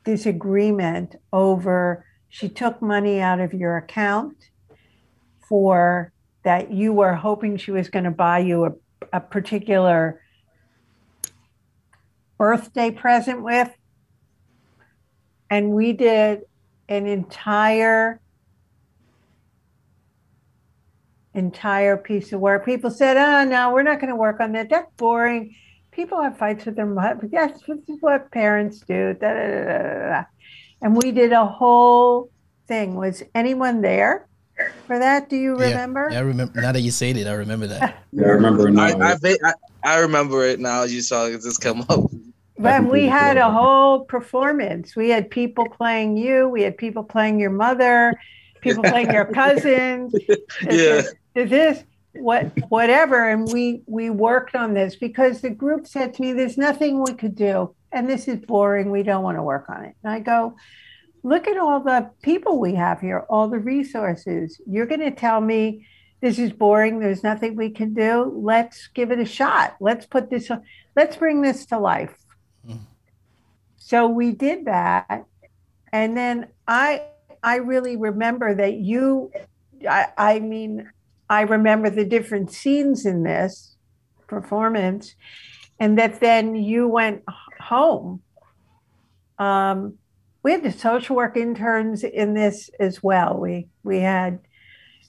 [0.05, 4.37] disagreement over she took money out of your account
[5.49, 8.73] for that you were hoping she was going to buy you a,
[9.13, 10.21] a particular
[12.39, 13.71] birthday present with.
[15.49, 16.43] And we did
[16.89, 18.21] an entire
[21.37, 24.69] entire piece of work people said oh no we're not going to work on that
[24.69, 25.55] that's boring
[25.93, 29.65] people have fights with their mother Yes, this is what parents do da, da, da,
[29.65, 30.25] da, da, da.
[30.83, 32.31] and we did a whole
[32.69, 34.29] thing was anyone there
[34.87, 36.61] for that do you remember Yeah, I remember.
[36.61, 38.05] Now that you say it, I remember that.
[38.13, 38.85] Yeah, I remember now.
[38.85, 39.53] I, I, I,
[39.85, 40.83] I remember it now.
[40.83, 42.11] as You saw this come up.
[42.55, 47.39] When we had a whole performance, we had people playing you, we had people playing
[47.39, 48.15] your mother,
[48.63, 50.15] people playing your cousins.
[50.71, 51.03] Yeah.
[51.37, 51.85] This, this,
[52.15, 56.57] what, whatever, and we we worked on this because the group said to me, "There's
[56.57, 58.91] nothing we could do, and this is boring.
[58.91, 60.57] We don't want to work on it." And I go,
[61.23, 64.61] "Look at all the people we have here, all the resources.
[64.67, 65.87] You're going to tell me."
[66.23, 66.99] This is boring.
[66.99, 68.33] There's nothing we can do.
[68.35, 69.77] Let's give it a shot.
[69.81, 70.51] Let's put this,
[70.97, 72.17] let's bring this to life.
[72.67, 72.79] Mm.
[73.77, 75.27] So we did that.
[75.93, 77.03] And then I
[77.43, 79.31] I really remember that you
[79.89, 80.91] I, I mean,
[81.29, 83.77] I remember the different scenes in this
[84.27, 85.15] performance,
[85.79, 87.23] and that then you went
[87.61, 88.23] home.
[89.39, 89.99] Um,
[90.43, 93.39] we had the social work interns in this as well.
[93.39, 94.39] We we had,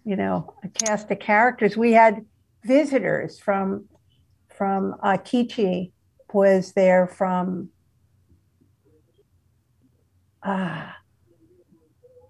[0.04, 1.78] you know, a cast of characters.
[1.78, 2.26] We had
[2.64, 3.86] visitors from
[4.58, 5.92] from uh, Kichi
[6.34, 7.70] was there from
[10.44, 10.96] ah,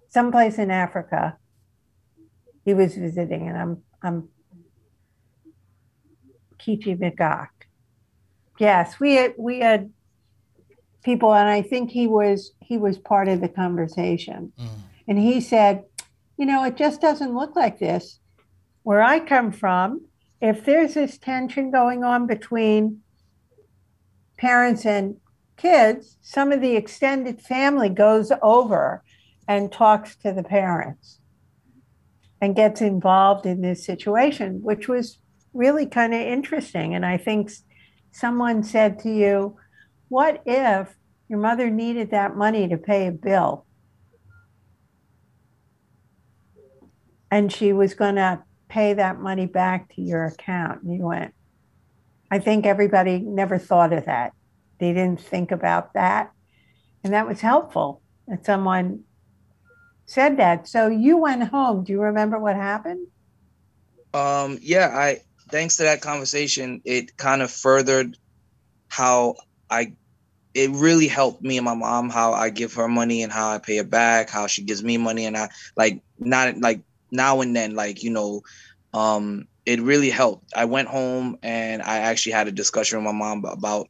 [0.08, 1.38] someplace in Africa.
[2.68, 4.28] He was visiting, and I'm I'm
[6.58, 7.48] Kichi Migak.
[8.58, 9.90] Yes, we had we had
[11.02, 14.52] people, and I think he was he was part of the conversation.
[14.60, 14.68] Mm.
[15.08, 15.84] And he said,
[16.36, 18.20] you know, it just doesn't look like this.
[18.82, 20.02] Where I come from,
[20.42, 23.00] if there's this tension going on between
[24.36, 25.16] parents and
[25.56, 29.02] kids, some of the extended family goes over
[29.48, 31.18] and talks to the parents
[32.40, 35.18] and gets involved in this situation, which was
[35.52, 36.94] really kind of interesting.
[36.94, 37.50] And I think
[38.12, 39.56] someone said to you,
[40.08, 40.94] What if
[41.28, 43.66] your mother needed that money to pay a bill?
[47.30, 50.82] And she was going to pay that money back to your account.
[50.82, 51.34] And you went,
[52.30, 54.32] I think everybody never thought of that.
[54.78, 56.30] They didn't think about that.
[57.02, 59.04] And that was helpful that someone
[60.08, 60.66] said that.
[60.68, 61.84] So you went home.
[61.84, 63.06] Do you remember what happened?
[64.14, 68.16] Um, yeah, I thanks to that conversation, it kind of furthered
[68.88, 69.36] how
[69.70, 69.94] I
[70.54, 73.58] it really helped me and my mom how I give her money and how I
[73.58, 76.82] pay her back, how she gives me money and I like not like
[77.12, 78.42] now and then, like, you know,
[78.92, 80.46] um, it really helped.
[80.54, 83.88] I went home and I actually had a discussion with my mom about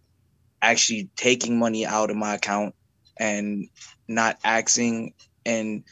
[0.62, 2.74] actually taking money out of my account
[3.18, 3.68] and
[4.08, 5.14] not asking
[5.44, 5.84] and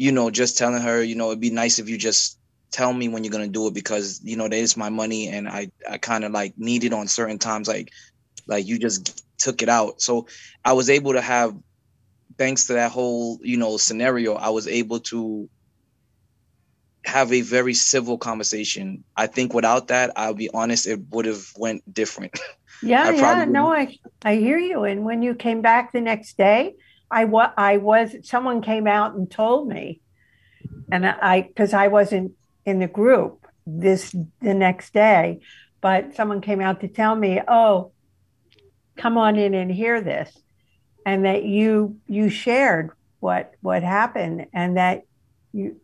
[0.00, 2.38] you know just telling her you know it'd be nice if you just
[2.72, 5.46] tell me when you're gonna do it because you know that is my money and
[5.46, 7.90] I I kind of like need it on certain times like
[8.46, 10.26] like you just took it out so
[10.64, 11.54] I was able to have
[12.38, 15.50] thanks to that whole you know scenario I was able to
[17.04, 19.04] have a very civil conversation.
[19.16, 22.38] I think without that, I'll be honest, it would have went different.
[22.82, 24.84] Yeah, yeah, no, I I hear you.
[24.84, 26.76] And when you came back the next day,
[27.10, 30.00] I was I was someone came out and told me,
[30.90, 32.32] and I because I wasn't
[32.64, 35.40] in the group this the next day,
[35.80, 37.92] but someone came out to tell me, oh,
[38.96, 40.36] come on in and hear this,
[41.04, 45.02] and that you you shared what what happened and that
[45.52, 45.80] you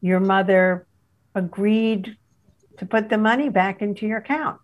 [0.00, 0.86] your mother
[1.34, 2.16] agreed
[2.78, 4.60] to put the money back into your account.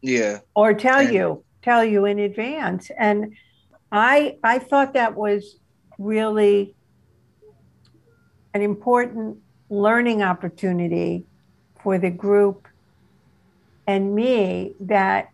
[0.00, 0.38] Yeah.
[0.54, 2.90] Or tell and, you, tell you in advance.
[2.96, 3.34] And
[3.90, 5.58] I I thought that was
[5.98, 6.74] really
[8.54, 9.38] an important
[9.70, 11.26] learning opportunity
[11.82, 12.66] for the group
[13.86, 15.28] and me that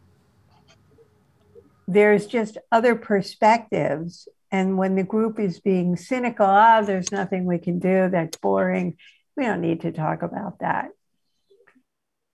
[1.87, 7.45] there's just other perspectives and when the group is being cynical ah oh, there's nothing
[7.45, 8.97] we can do that's boring
[9.37, 10.91] we don't need to talk about that.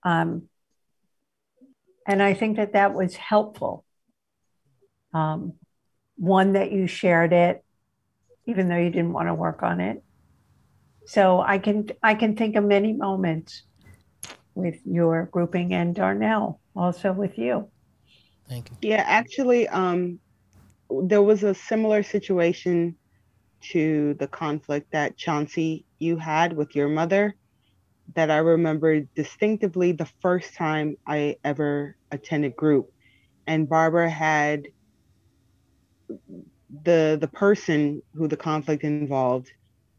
[0.03, 0.43] Um,
[2.07, 3.85] and I think that that was helpful.
[5.13, 5.53] Um,
[6.21, 7.63] one, that you shared it,
[8.45, 10.03] even though you didn't want to work on it.
[11.07, 13.63] So I can I can think of many moments
[14.53, 17.71] with your grouping and Darnell, also with you.
[18.47, 18.77] Thank you.
[18.81, 20.19] Yeah, actually, um,
[20.91, 22.95] there was a similar situation
[23.71, 27.35] to the conflict that Chauncey you had with your mother
[28.13, 32.91] that I remember distinctively the first time I ever attended group.
[33.47, 34.67] And Barbara had
[36.83, 39.51] the the person who the conflict involved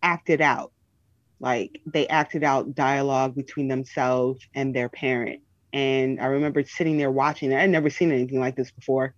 [0.02, 0.72] acted out.
[1.40, 5.42] Like they acted out dialogue between themselves and their parent.
[5.72, 7.58] And I remember sitting there watching it.
[7.58, 9.14] I'd never seen anything like this before.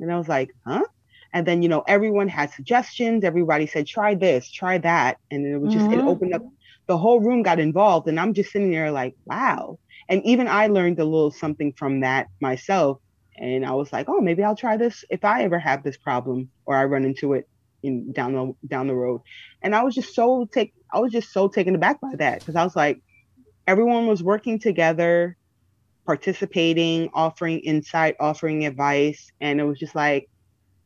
[0.00, 0.84] And I was like, huh?
[1.32, 3.22] And then, you know, everyone had suggestions.
[3.22, 5.18] Everybody said, try this, try that.
[5.30, 6.00] And it was just, mm-hmm.
[6.00, 6.42] it opened up,
[6.86, 8.08] the whole room got involved.
[8.08, 9.78] And I'm just sitting there like, wow.
[10.08, 12.98] And even I learned a little something from that myself.
[13.40, 16.50] And I was like, oh, maybe I'll try this if I ever have this problem
[16.66, 17.48] or I run into it
[17.82, 19.22] in down the down the road.
[19.62, 22.54] And I was just so take I was just so taken aback by that because
[22.54, 23.00] I was like,
[23.66, 25.36] everyone was working together,
[26.04, 29.30] participating, offering insight, offering advice.
[29.40, 30.28] And it was just like,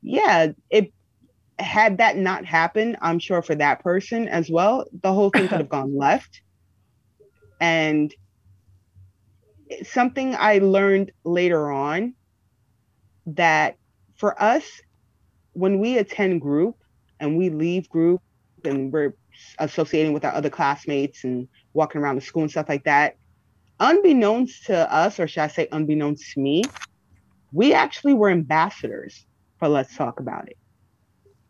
[0.00, 0.92] yeah, it
[1.58, 5.58] had that not happened, I'm sure for that person as well, the whole thing could
[5.58, 6.40] have gone left.
[7.60, 8.14] And
[9.82, 12.14] something I learned later on
[13.26, 13.76] that
[14.16, 14.64] for us,
[15.52, 16.76] when we attend group
[17.20, 18.20] and we leave group
[18.64, 19.14] and we're
[19.58, 23.16] associating with our other classmates and walking around the school and stuff like that,
[23.80, 26.62] unbeknownst to us, or should I say unbeknownst to me,
[27.52, 29.26] we actually were ambassadors
[29.58, 30.56] for Let's Talk About It.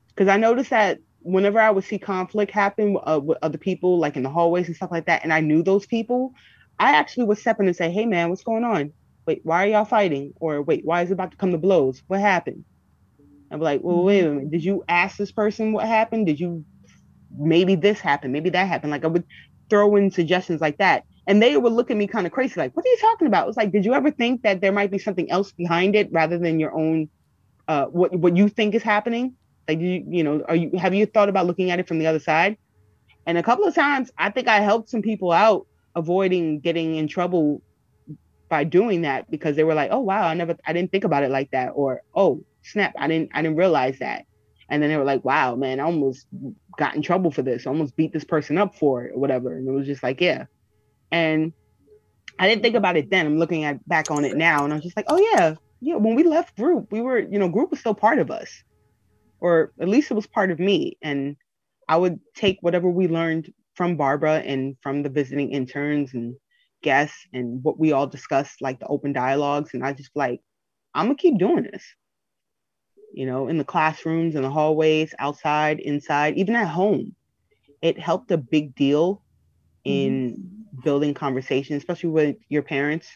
[0.08, 4.16] Because I noticed that whenever I would see conflict happen uh, with other people, like
[4.16, 6.32] in the hallways and stuff like that, and I knew those people,
[6.78, 8.92] I actually would step in and say, "Hey, man, what's going on?
[9.26, 10.32] Wait, why are y'all fighting?
[10.40, 12.02] Or wait, why is it about to come to blows?
[12.06, 12.64] What happened?"
[13.50, 14.50] I'm like, "Well, wait a minute.
[14.50, 16.26] Did you ask this person what happened?
[16.26, 16.64] Did you
[17.36, 18.32] maybe this happened?
[18.32, 19.24] Maybe that happened?" Like I would
[19.70, 22.76] throw in suggestions like that, and they would look at me kind of crazy, like,
[22.76, 24.98] "What are you talking about?" It's like, did you ever think that there might be
[24.98, 27.08] something else behind it rather than your own
[27.68, 29.34] uh, what what you think is happening.
[29.68, 32.06] Like you you know, are you have you thought about looking at it from the
[32.06, 32.56] other side?
[33.26, 35.66] And a couple of times, I think I helped some people out
[35.96, 37.62] avoiding getting in trouble
[38.54, 41.24] by doing that because they were like, "Oh wow, I never, I didn't think about
[41.24, 44.26] it like that," or "Oh snap, I didn't, I didn't realize that."
[44.68, 46.26] And then they were like, "Wow, man, I almost
[46.78, 47.66] got in trouble for this.
[47.66, 50.20] I almost beat this person up for it, or whatever." And it was just like,
[50.20, 50.44] "Yeah,"
[51.10, 51.52] and
[52.38, 53.26] I didn't think about it then.
[53.26, 55.96] I'm looking at back on it now, and I was just like, "Oh yeah, yeah,
[55.96, 58.50] when we left group, we were, you know, group was still part of us,
[59.40, 60.96] or at least it was part of me.
[61.02, 61.36] And
[61.88, 66.36] I would take whatever we learned from Barbara and from the visiting interns and
[66.84, 69.74] guests and what we all discussed, like the open dialogues.
[69.74, 70.40] And I just like,
[70.94, 71.84] I'm gonna keep doing this.
[73.12, 77.16] You know, in the classrooms, in the hallways, outside, inside, even at home.
[77.82, 79.22] It helped a big deal
[79.84, 80.80] in mm-hmm.
[80.82, 83.08] building conversation, especially with your parents.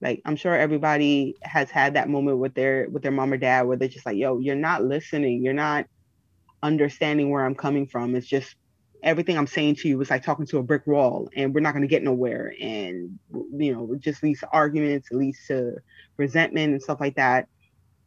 [0.00, 3.62] Like I'm sure everybody has had that moment with their with their mom or dad
[3.62, 5.86] where they're just like, yo, you're not listening, you're not
[6.62, 8.14] understanding where I'm coming from.
[8.14, 8.54] It's just
[9.02, 11.72] everything I'm saying to you is like talking to a brick wall and we're not
[11.72, 12.54] going to get nowhere.
[12.60, 13.18] And,
[13.56, 15.76] you know, it just leads to arguments, it leads to
[16.16, 17.48] resentment and stuff like that.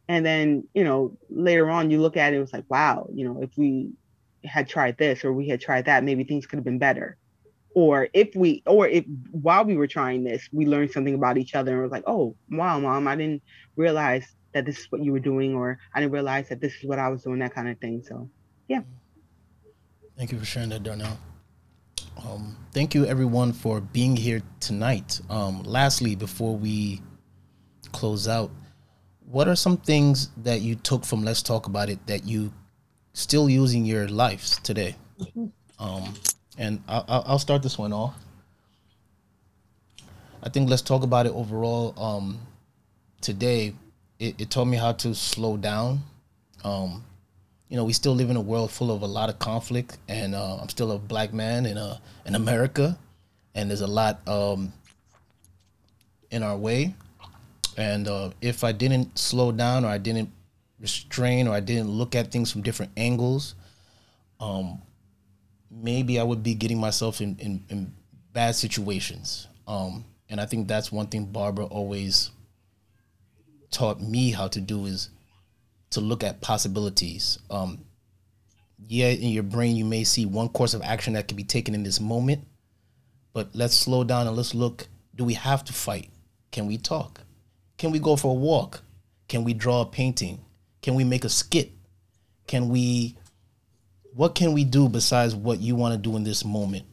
[0.08, 3.24] And then, you know, later on you look at it, it was like, wow, you
[3.24, 3.92] know, if we
[4.44, 7.16] had tried this or we had tried that, maybe things could have been better.
[7.74, 11.54] Or if we, or if while we were trying this, we learned something about each
[11.54, 13.42] other and was like, oh, wow, mom, I didn't
[13.76, 16.84] realize that this is what you were doing, or I didn't realize that this is
[16.84, 18.02] what I was doing, that kind of thing.
[18.06, 18.28] So,
[18.68, 18.82] yeah.
[20.16, 21.18] Thank you for sharing that, Darnell.
[22.24, 25.20] Um, thank you, everyone, for being here tonight.
[25.30, 27.00] Um, lastly, before we
[27.92, 28.50] close out,
[29.30, 32.52] what are some things that you took from Let's Talk About It that you
[33.14, 34.96] still use in your lives today?
[35.78, 36.14] Um,
[36.58, 38.14] and I'll, I'll start this one off.
[40.42, 42.38] I think Let's Talk About It overall um,
[43.20, 43.74] today,
[44.18, 46.00] it, it taught me how to slow down.
[47.72, 50.34] You know, we still live in a world full of a lot of conflict, and
[50.34, 51.96] uh, I'm still a black man in uh,
[52.26, 52.98] in America,
[53.54, 54.74] and there's a lot um,
[56.30, 56.94] in our way.
[57.78, 60.30] And uh, if I didn't slow down, or I didn't
[60.80, 63.54] restrain, or I didn't look at things from different angles,
[64.38, 64.82] um,
[65.70, 67.94] maybe I would be getting myself in in, in
[68.34, 69.48] bad situations.
[69.66, 72.32] Um, and I think that's one thing Barbara always
[73.70, 75.08] taught me how to do is
[75.92, 77.38] to look at possibilities.
[77.50, 77.84] Um,
[78.88, 81.74] yeah, in your brain, you may see one course of action that can be taken
[81.74, 82.46] in this moment,
[83.32, 84.88] but let's slow down and let's look.
[85.14, 86.10] Do we have to fight?
[86.50, 87.20] Can we talk?
[87.78, 88.82] Can we go for a walk?
[89.28, 90.40] Can we draw a painting?
[90.82, 91.72] Can we make a skit?
[92.46, 93.16] Can we,
[94.14, 96.84] what can we do besides what you want to do in this moment?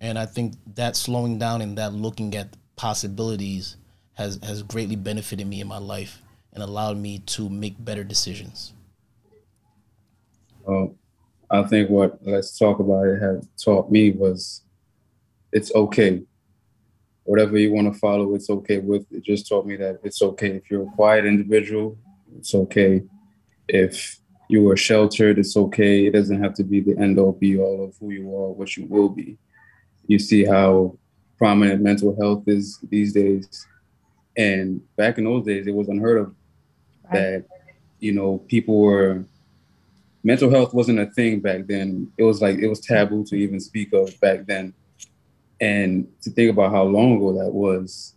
[0.00, 3.76] And I think that slowing down and that looking at possibilities
[4.14, 6.22] has, has greatly benefited me in my life
[6.58, 8.72] and allowed me to make better decisions?
[10.64, 10.96] Well,
[11.48, 14.62] I think what Let's Talk About It has taught me was
[15.52, 16.22] it's okay.
[17.22, 19.06] Whatever you want to follow, it's okay with.
[19.12, 20.56] It just taught me that it's okay.
[20.56, 21.96] If you're a quiet individual,
[22.36, 23.02] it's okay.
[23.68, 26.06] If you are sheltered, it's okay.
[26.06, 28.76] It doesn't have to be the end all be all of who you are, what
[28.76, 29.38] you will be.
[30.08, 30.98] You see how
[31.36, 33.64] prominent mental health is these days.
[34.36, 36.34] And back in those days, it was unheard of
[37.12, 37.44] that
[38.00, 39.24] you know people were
[40.22, 42.10] mental health wasn't a thing back then.
[42.16, 44.74] It was like it was taboo to even speak of back then.
[45.60, 48.14] And to think about how long ago that was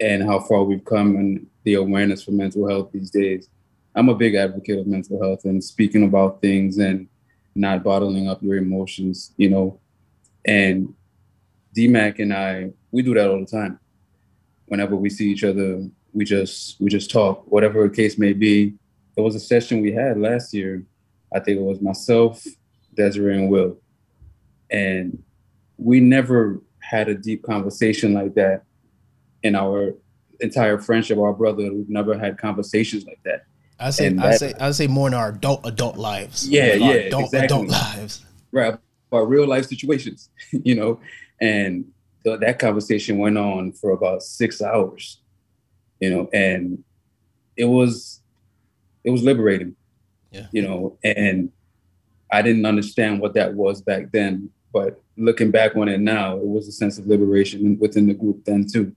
[0.00, 3.48] and how far we've come and the awareness for mental health these days.
[3.94, 7.08] I'm a big advocate of mental health and speaking about things and
[7.54, 9.78] not bottling up your emotions, you know.
[10.44, 10.94] And
[11.76, 13.78] DMAC and I, we do that all the time.
[14.66, 18.74] Whenever we see each other, we just we just talk, whatever the case may be.
[19.16, 20.82] There was a session we had last year.
[21.34, 22.44] I think it was myself,
[22.94, 23.76] Desiree, and Will,
[24.70, 25.22] and
[25.76, 28.62] we never had a deep conversation like that
[29.42, 29.94] in our
[30.40, 31.18] entire friendship.
[31.18, 33.44] Our brother, we've never had conversations like that.
[33.78, 36.48] I say, I say, I say more in our adult adult lives.
[36.48, 37.44] Yeah, yeah, adult exactly.
[37.46, 38.24] adult lives.
[38.52, 38.78] Right,
[39.10, 41.00] our real life situations, you know,
[41.40, 41.84] and
[42.22, 45.20] th- that conversation went on for about six hours
[46.00, 46.82] you know, and
[47.56, 48.20] it was
[49.04, 49.76] it was liberating.
[50.30, 50.46] Yeah.
[50.52, 51.52] You know, and
[52.32, 56.46] I didn't understand what that was back then, but looking back on it now, it
[56.46, 58.94] was a sense of liberation within the group then too.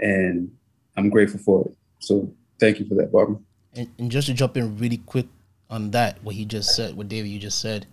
[0.00, 0.50] And
[0.96, 1.76] I'm grateful for it.
[1.98, 3.36] So thank you for that, Barbara.
[3.74, 5.26] And, and just to jump in really quick
[5.68, 7.86] on that, what he just said, what David you just said,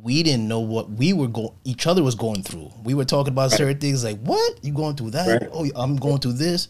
[0.00, 2.70] we didn't know what we were going each other was going through.
[2.84, 3.58] We were talking about right.
[3.58, 4.64] certain things like, what?
[4.64, 5.42] You going through that?
[5.42, 5.50] Right.
[5.52, 6.68] Oh, I'm going through this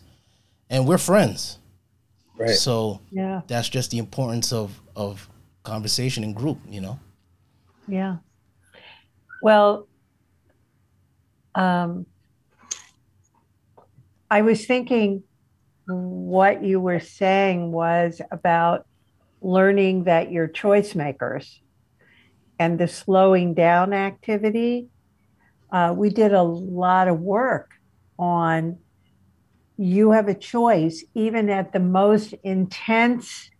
[0.70, 1.58] and we're friends.
[2.38, 2.50] Right.
[2.50, 5.28] So yeah, that's just the importance of of
[5.64, 6.58] conversation and group.
[6.66, 7.00] You know.
[7.86, 8.16] Yeah.
[9.42, 9.88] Well,
[11.54, 12.06] um,
[14.30, 15.24] I was thinking
[15.86, 18.86] what you were saying was about
[19.42, 21.60] learning that you're choice makers
[22.58, 24.88] and the slowing down activity.
[25.72, 27.70] Uh, we did a lot of work
[28.18, 28.78] on
[29.83, 33.51] you have a choice, even at the most intense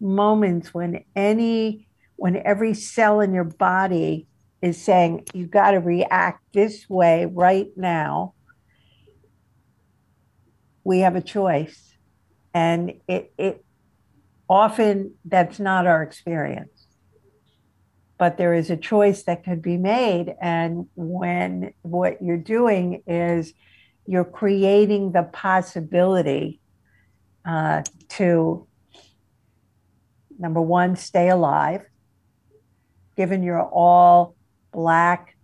[0.00, 1.86] moments when any,
[2.16, 4.26] when every cell in your body
[4.60, 8.34] is saying, you've got to react this way right now.
[10.86, 11.94] we have a choice.
[12.54, 13.64] And it, it
[14.48, 16.86] often that's not our experience.
[18.18, 20.34] But there is a choice that could be made.
[20.40, 23.52] And when what you're doing is
[24.06, 26.60] you're creating the possibility
[27.44, 28.66] uh, to,
[30.38, 31.82] number one, stay alive,
[33.16, 34.34] given you're all
[34.72, 35.36] Black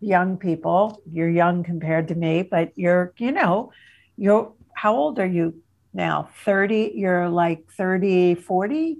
[0.00, 1.00] young people.
[1.10, 3.72] You're young compared to me, but you're, you know,
[4.16, 5.62] you're, how old are you
[5.94, 6.28] now?
[6.44, 8.98] 30, you're like 30, 40?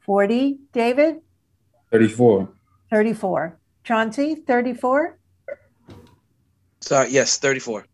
[0.00, 1.16] 40, David?
[1.90, 2.52] 34.
[2.90, 3.58] 34.
[3.84, 5.18] Chauncey, 34?
[6.84, 7.86] Sorry, yes, 34.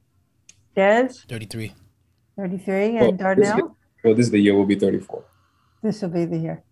[0.75, 1.73] Des, 33.
[2.37, 3.57] 33, and this Darnell?
[3.57, 3.69] year-
[4.03, 5.23] Well, this is the year we'll be 34.
[5.83, 6.65] This will be the year.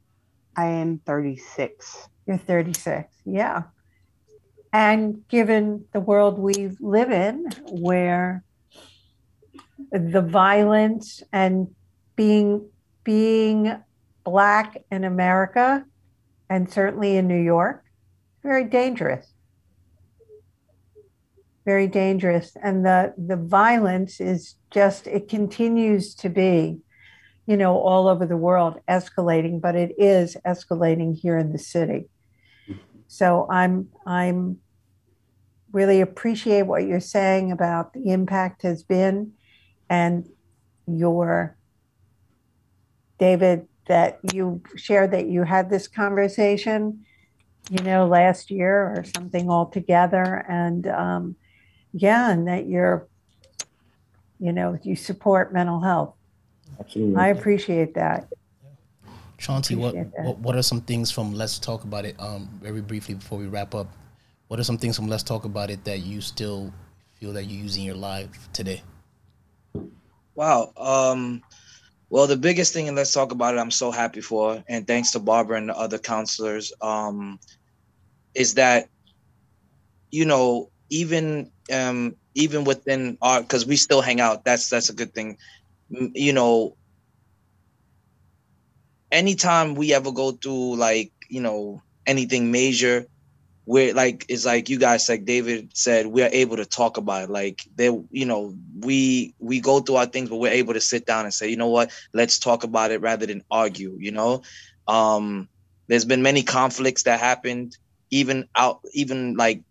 [0.57, 2.09] I am 36.
[2.27, 3.14] You're 36.
[3.25, 3.62] Yeah.
[4.73, 8.43] And given the world we live in, where
[9.93, 11.69] the violence and
[12.16, 12.69] being
[13.05, 13.81] being
[14.25, 15.85] black in America
[16.51, 17.85] and certainly in New York,
[18.43, 19.33] very dangerous.
[21.69, 22.57] Very dangerous.
[22.62, 26.79] And the the violence is just it continues to be,
[27.45, 32.09] you know, all over the world escalating, but it is escalating here in the city.
[33.07, 34.61] So I'm I'm
[35.71, 39.35] really appreciate what you're saying about the impact has been
[39.91, 40.27] and
[40.87, 41.59] your
[43.19, 47.05] David that you shared that you had this conversation
[47.69, 51.37] you know last year or something altogether and um,
[51.93, 53.07] yeah and that you're
[54.39, 56.14] you know you support mental health
[56.78, 57.16] Absolutely.
[57.16, 58.28] I appreciate that
[59.39, 60.24] Chauncey, what, that.
[60.24, 62.16] what what are some things from Let's Talk About It?
[62.18, 63.86] Um, very briefly before we wrap up,
[64.49, 66.72] what are some things from Let's Talk About It that you still
[67.14, 68.82] feel that you use in your life today?
[70.34, 70.72] Wow.
[70.76, 71.43] Um,
[72.11, 73.59] well, the biggest thing, and let's talk about it.
[73.59, 77.39] I'm so happy for, and thanks to Barbara and the other counselors, um,
[78.34, 78.89] is that
[80.11, 84.45] you know even um, even within our because we still hang out.
[84.45, 85.39] That's that's a good thing.
[85.91, 86.77] You know,
[89.11, 93.07] anytime we ever go through like you know anything major
[93.66, 97.31] we're like it's like you guys like david said we're able to talk about it
[97.31, 101.07] like they you know we we go through our things but we're able to sit
[101.07, 104.43] down and say you know what let's talk about it rather than argue you know
[104.89, 105.49] um
[105.89, 107.77] there's been many conflicts that happened
[108.11, 109.62] even out even like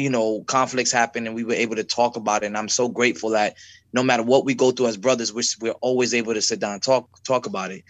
[0.00, 2.88] you know conflicts happened and we were able to talk about it and i'm so
[2.88, 3.54] grateful that
[3.92, 6.74] no matter what we go through as brothers we're, we're always able to sit down
[6.74, 7.84] and talk talk about it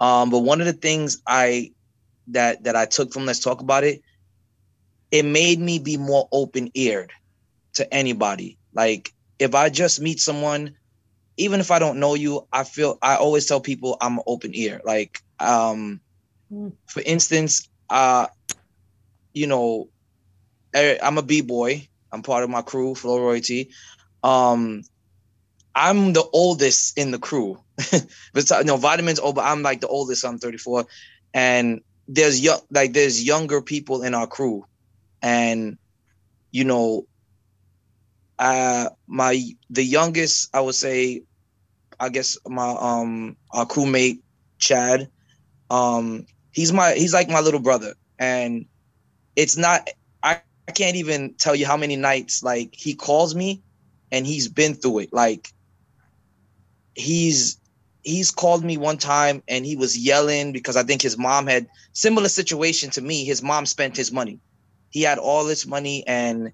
[0.00, 1.70] um but one of the things i
[2.28, 4.00] that that i took from let's talk about it
[5.10, 7.12] it made me be more open eared
[7.74, 8.58] to anybody.
[8.74, 10.76] Like if I just meet someone,
[11.38, 14.52] even if I don't know you, I feel I always tell people I'm an open
[14.54, 14.80] ear.
[14.84, 16.00] Like um
[16.50, 16.76] Mm.
[16.86, 18.28] for instance, uh
[19.34, 19.88] you know,
[20.76, 21.88] I'm a B-boy.
[22.12, 23.70] I'm part of my crew, Flow Royalty.
[24.22, 24.82] Um
[25.74, 27.58] I'm the oldest in the crew.
[28.34, 30.86] Besides, no, vitamins, oh, but I'm like the oldest, I'm 34.
[31.34, 34.64] And there's young like there's younger people in our crew
[35.22, 35.78] and
[36.52, 37.06] you know
[38.38, 41.22] uh my the youngest i would say
[41.98, 44.18] i guess my um our crewmate
[44.58, 45.08] chad
[45.70, 48.66] um he's my he's like my little brother and
[49.36, 49.88] it's not
[50.68, 53.62] i, can't even tell you how many nights like he calls me
[54.12, 55.12] and he's been through it.
[55.12, 55.48] Like
[56.94, 57.60] he's
[58.02, 61.66] he's called me one time and he was yelling because i think his mom had
[61.92, 64.40] similar situation to me his mom spent his money.
[64.90, 66.52] He had all this money and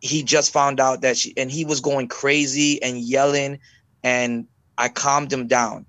[0.00, 3.60] he just found out that she and he was going crazy and yelling
[4.02, 4.46] and
[4.76, 5.86] i calmed him down.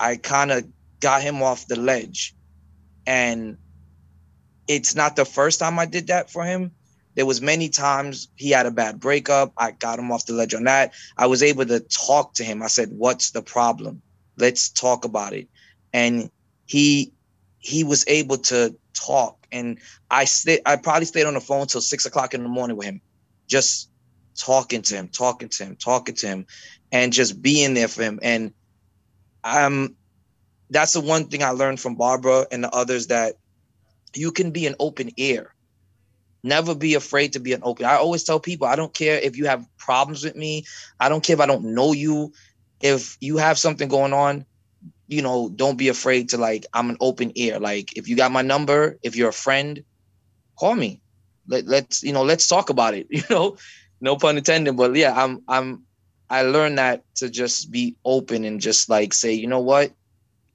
[0.00, 0.64] I kind of
[1.00, 2.34] got him off the ledge
[3.06, 3.58] and
[4.68, 6.72] it's not the first time i did that for him.
[7.14, 9.52] There was many times he had a bad breakup.
[9.56, 10.94] I got him off the ledge on that.
[11.16, 12.62] I was able to talk to him.
[12.62, 14.02] I said what's the problem?
[14.36, 15.48] Let's talk about it.
[15.92, 16.30] And
[16.66, 17.12] he
[17.58, 19.46] he was able to talk.
[19.52, 19.78] And
[20.10, 22.86] I stayed I probably stayed on the phone till six o'clock in the morning with
[22.86, 23.00] him,
[23.48, 23.90] just
[24.36, 26.46] talking to him, talking to him, talking to him,
[26.90, 28.18] and just being there for him.
[28.22, 28.52] And
[29.44, 29.96] um
[30.70, 33.34] that's the one thing I learned from Barbara and the others that
[34.16, 35.54] you can be an open ear.
[36.42, 37.86] Never be afraid to be an open.
[37.86, 40.66] I always tell people I don't care if you have problems with me.
[41.00, 42.32] I don't care if I don't know you.
[42.82, 44.44] If you have something going on,
[45.08, 47.58] you know, don't be afraid to like, I'm an open ear.
[47.58, 49.82] Like, if you got my number, if you're a friend,
[50.58, 51.00] call me.
[51.46, 53.06] Let, let's, you know, let's talk about it.
[53.10, 53.56] You know,
[54.00, 55.84] no pun intended, but yeah, I'm, I'm,
[56.28, 59.92] I learned that to just be open and just like say, you know what,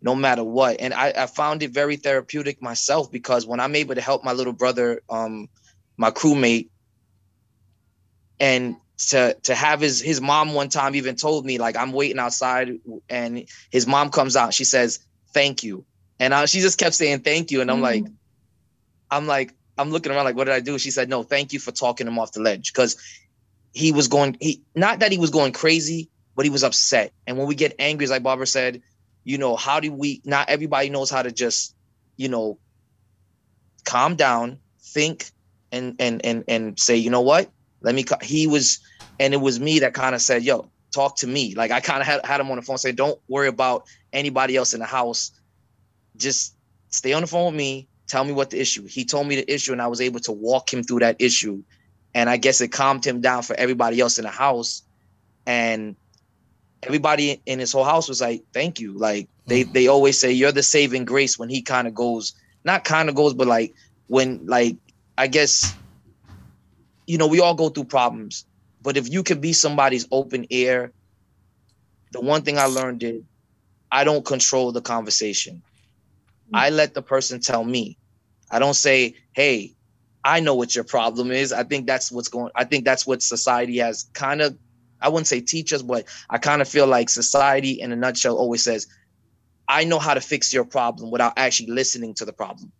[0.02, 0.78] no matter what.
[0.80, 4.34] And I, I found it very therapeutic myself because when I'm able to help my
[4.34, 5.50] little brother, um,
[5.98, 6.70] my crewmate,
[8.40, 12.20] and to to have his his mom one time even told me like I'm waiting
[12.20, 12.80] outside
[13.10, 14.54] and his mom comes out.
[14.54, 15.00] She says
[15.34, 15.86] thank you,
[16.20, 17.84] and I, she just kept saying thank you, and I'm mm-hmm.
[17.84, 18.06] like,
[19.12, 20.78] I'm like I'm looking around like what did I do?
[20.80, 22.98] She said no, thank you for talking him off the ledge because
[23.74, 27.14] he was going he not that he was going crazy, but he was upset.
[27.28, 28.82] And when we get angry, like Barbara said,
[29.30, 31.76] you know, how do we not everybody knows how to just,
[32.18, 32.58] you know,
[33.86, 35.30] calm down, think
[35.72, 37.52] and and and and say, you know what?
[37.80, 38.80] Let me he was
[39.20, 41.54] and it was me that kind of said, yo, talk to me.
[41.54, 44.56] Like I kind of had, had him on the phone say, don't worry about anybody
[44.56, 45.30] else in the house.
[46.18, 46.56] Just
[46.90, 47.88] stay on the phone with me.
[48.08, 48.88] Tell me what the issue.
[48.88, 51.62] He told me the issue, and I was able to walk him through that issue.
[52.16, 54.82] And I guess it calmed him down for everybody else in the house.
[55.46, 55.98] And
[56.84, 58.94] everybody in his whole house was like, thank you.
[58.94, 59.74] Like they mm.
[59.74, 63.16] they always say you're the saving grace when he kind of goes, not kind of
[63.16, 63.74] goes, but like
[64.08, 64.78] when like
[65.18, 65.76] I guess
[67.08, 68.46] you know, we all go through problems
[68.82, 70.92] but if you can be somebody's open ear,
[72.12, 73.22] the one thing I learned is
[73.92, 75.62] I don't control the conversation.
[76.54, 77.98] I let the person tell me.
[78.50, 79.76] I don't say, hey,
[80.24, 81.54] I know what your problem is.
[81.54, 84.58] I think that's what's going I think that's what society has kind of
[85.02, 88.38] I wouldn't say teach us, but I kind of feel like society in a nutshell
[88.38, 88.88] always says,
[89.68, 92.72] I know how to fix your problem without actually listening to the problem,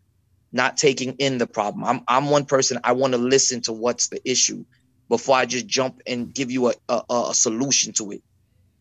[0.52, 1.84] not taking in the problem.
[1.84, 4.66] I'm I'm one person, I want to listen to what's the issue
[5.10, 8.22] before I just jump and give you a, a, a solution to it.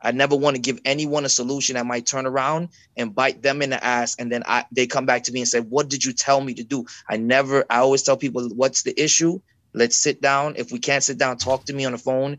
[0.01, 3.63] I never want to give anyone a solution that might turn around and bite them
[3.63, 6.05] in the ass, and then I they come back to me and say, "What did
[6.05, 7.65] you tell me to do?" I never.
[7.69, 9.41] I always tell people, "What's the issue?
[9.75, 10.55] Let's sit down.
[10.57, 12.39] If we can't sit down, talk to me on the phone.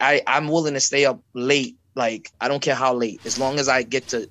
[0.00, 1.76] I I'm willing to stay up late.
[1.94, 4.28] Like I don't care how late, as long as I get to,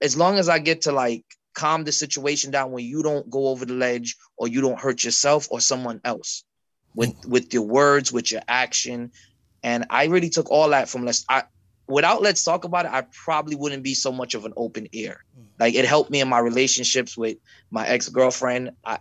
[0.00, 1.24] as long as I get to like
[1.54, 5.04] calm the situation down when you don't go over the ledge or you don't hurt
[5.04, 6.44] yourself or someone else
[6.94, 9.10] with with your words, with your action.
[9.62, 11.44] And I really took all that from let's I
[11.86, 15.24] without let's talk about it, I probably wouldn't be so much of an open ear.
[15.38, 15.44] Mm.
[15.58, 17.36] Like it helped me in my relationships with
[17.70, 18.70] my ex-girlfriend.
[18.84, 19.00] I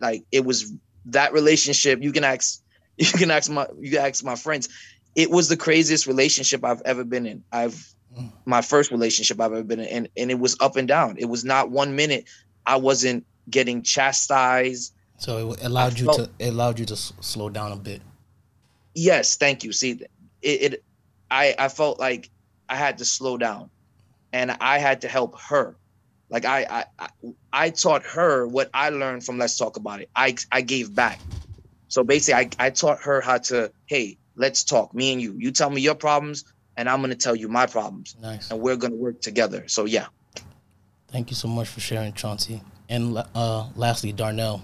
[0.00, 0.72] like it was
[1.06, 2.02] that relationship.
[2.02, 2.62] You can ask
[3.12, 4.68] you can ask my you can ask my friends.
[5.14, 7.44] It was the craziest relationship I've ever been in.
[7.52, 8.32] I've mm.
[8.44, 11.16] my first relationship I've ever been in, and, and it was up and down.
[11.18, 12.24] It was not one minute
[12.66, 14.94] I wasn't getting chastised.
[15.18, 17.76] So it allowed I you felt, to it allowed you to s- slow down a
[17.76, 18.02] bit.
[18.94, 19.72] Yes, thank you.
[19.72, 20.00] See,
[20.42, 20.84] it, it
[21.30, 22.30] I I felt like
[22.68, 23.70] I had to slow down,
[24.32, 25.76] and I had to help her.
[26.30, 27.08] Like I I
[27.52, 30.10] I taught her what I learned from Let's Talk About It.
[30.16, 31.20] I I gave back.
[31.88, 35.34] So basically, I I taught her how to hey, let's talk, me and you.
[35.38, 36.44] You tell me your problems,
[36.76, 38.16] and I'm gonna tell you my problems.
[38.20, 38.50] Nice.
[38.50, 39.66] And we're gonna work together.
[39.68, 40.06] So yeah.
[41.08, 42.62] Thank you so much for sharing, Chauncey.
[42.90, 44.62] And uh, lastly, Darnell,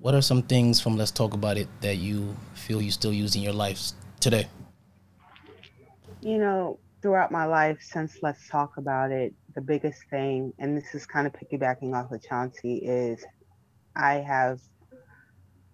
[0.00, 3.36] what are some things from Let's Talk About It that you feel you still use
[3.36, 4.48] in your life today?
[6.20, 10.94] You know, throughout my life since Let's Talk About It, the biggest thing, and this
[10.94, 13.24] is kind of piggybacking off of Chauncey, is
[13.94, 14.60] I have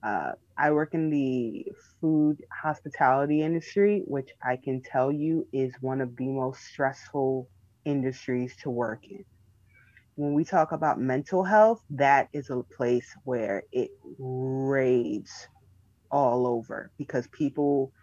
[0.04, 1.66] uh, i work in the
[2.00, 7.50] food hospitality industry which i can tell you is one of the most stressful
[7.86, 9.24] industries to work in
[10.20, 13.90] when we talk about mental health that is a place where it
[14.20, 15.48] raves
[16.12, 17.94] all over because people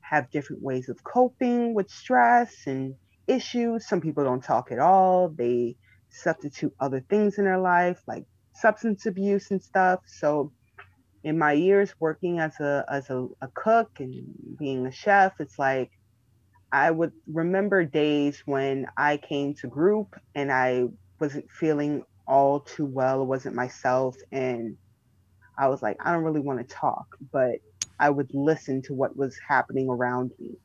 [0.00, 2.96] have different ways of coping with stress and
[3.28, 3.86] issues.
[3.86, 5.28] Some people don't talk at all.
[5.28, 5.76] They
[6.10, 8.24] substitute other things in their life, like
[8.56, 10.00] substance abuse and stuff.
[10.06, 10.52] So,
[11.22, 14.24] in my years working as a as a, a cook and
[14.58, 15.92] being a chef, it's like
[16.72, 20.86] I would remember days when I came to group and I
[21.20, 24.76] wasn't feeling all too well, wasn't myself, and
[25.58, 27.56] I was like, I don't really want to talk, but
[27.98, 30.56] I would listen to what was happening around me.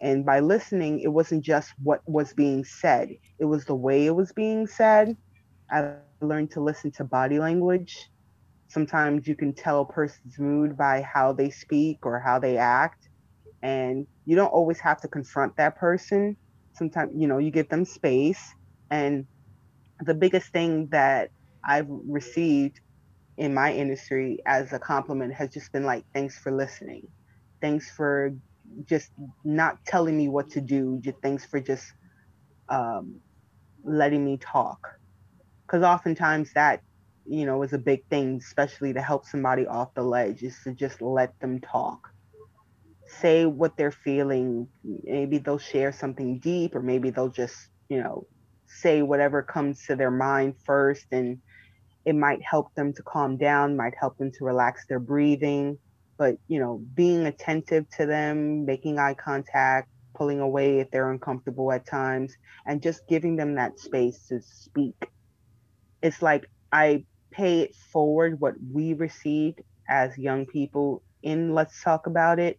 [0.00, 4.14] And by listening, it wasn't just what was being said, it was the way it
[4.16, 5.16] was being said.
[5.70, 6.96] I learned to listen to body
[7.38, 7.56] language.
[8.68, 13.08] Sometimes you can tell a person's mood by how they speak or how they act.
[13.62, 16.36] And you don't always have to confront that person.
[16.74, 18.40] Sometimes, you know, you give them space.
[18.90, 19.26] And
[20.04, 21.30] the biggest thing that
[21.64, 22.80] I've received
[23.36, 27.06] in my industry as a compliment has just been like, thanks for listening.
[27.60, 28.34] Thanks for
[28.84, 29.10] just
[29.44, 30.98] not telling me what to do.
[31.00, 31.84] Just thanks for just
[32.68, 33.20] um,
[33.84, 34.78] letting me talk.
[35.66, 36.82] Because oftentimes that,
[37.24, 40.74] you know, is a big thing, especially to help somebody off the ledge, is to
[40.74, 42.08] just let them talk.
[43.20, 44.68] Say what they're feeling.
[44.84, 47.56] Maybe they'll share something deep, or maybe they'll just,
[47.88, 48.26] you know,
[48.80, 51.38] say whatever comes to their mind first and
[52.04, 55.78] it might help them to calm down might help them to relax their breathing.
[56.18, 61.72] But you know being attentive to them making eye contact pulling away if they're uncomfortable
[61.72, 62.34] at times
[62.66, 64.96] and just giving them that space to speak.
[66.02, 72.06] It's like i pay it forward what we received as young people in let's talk
[72.06, 72.58] about it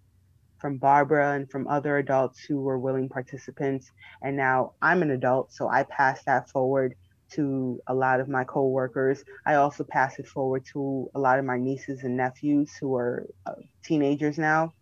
[0.63, 3.91] from Barbara and from other adults who were willing participants.
[4.21, 6.95] And now I'm an adult, so I pass that forward
[7.31, 9.25] to a lot of my coworkers.
[9.45, 13.27] I also pass it forward to a lot of my nieces and nephews who are
[13.45, 14.73] uh, teenagers now.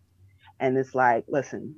[0.60, 1.74] And it's like, listen,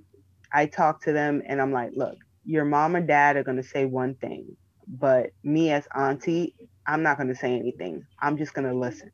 [0.52, 3.62] I talk to them and I'm like, look, your mom and dad are going to
[3.62, 4.54] say one thing,
[4.86, 6.54] but me as auntie,
[6.86, 8.04] I'm not going to say anything.
[8.20, 9.12] I'm just going to listen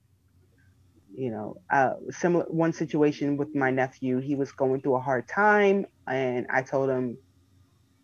[1.15, 5.29] you know, uh, similar one situation with my nephew, he was going through a hard
[5.29, 7.19] time, and I told him,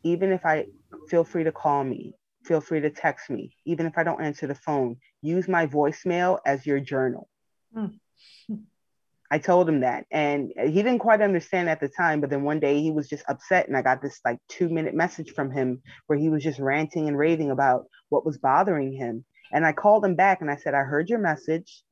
[0.02, 0.66] even if I
[1.08, 2.14] feel free to call me,
[2.44, 6.38] feel free to text me, even if I don't answer the phone, use my voicemail
[6.46, 7.28] as your journal.
[7.76, 7.98] Mm.
[9.28, 12.20] I told him that, and he didn't quite understand at the time.
[12.20, 14.94] But then one day he was just upset, and I got this like two minute
[14.94, 19.24] message from him where he was just ranting and raving about what was bothering him.
[19.52, 21.82] And I called him back and I said, I heard your message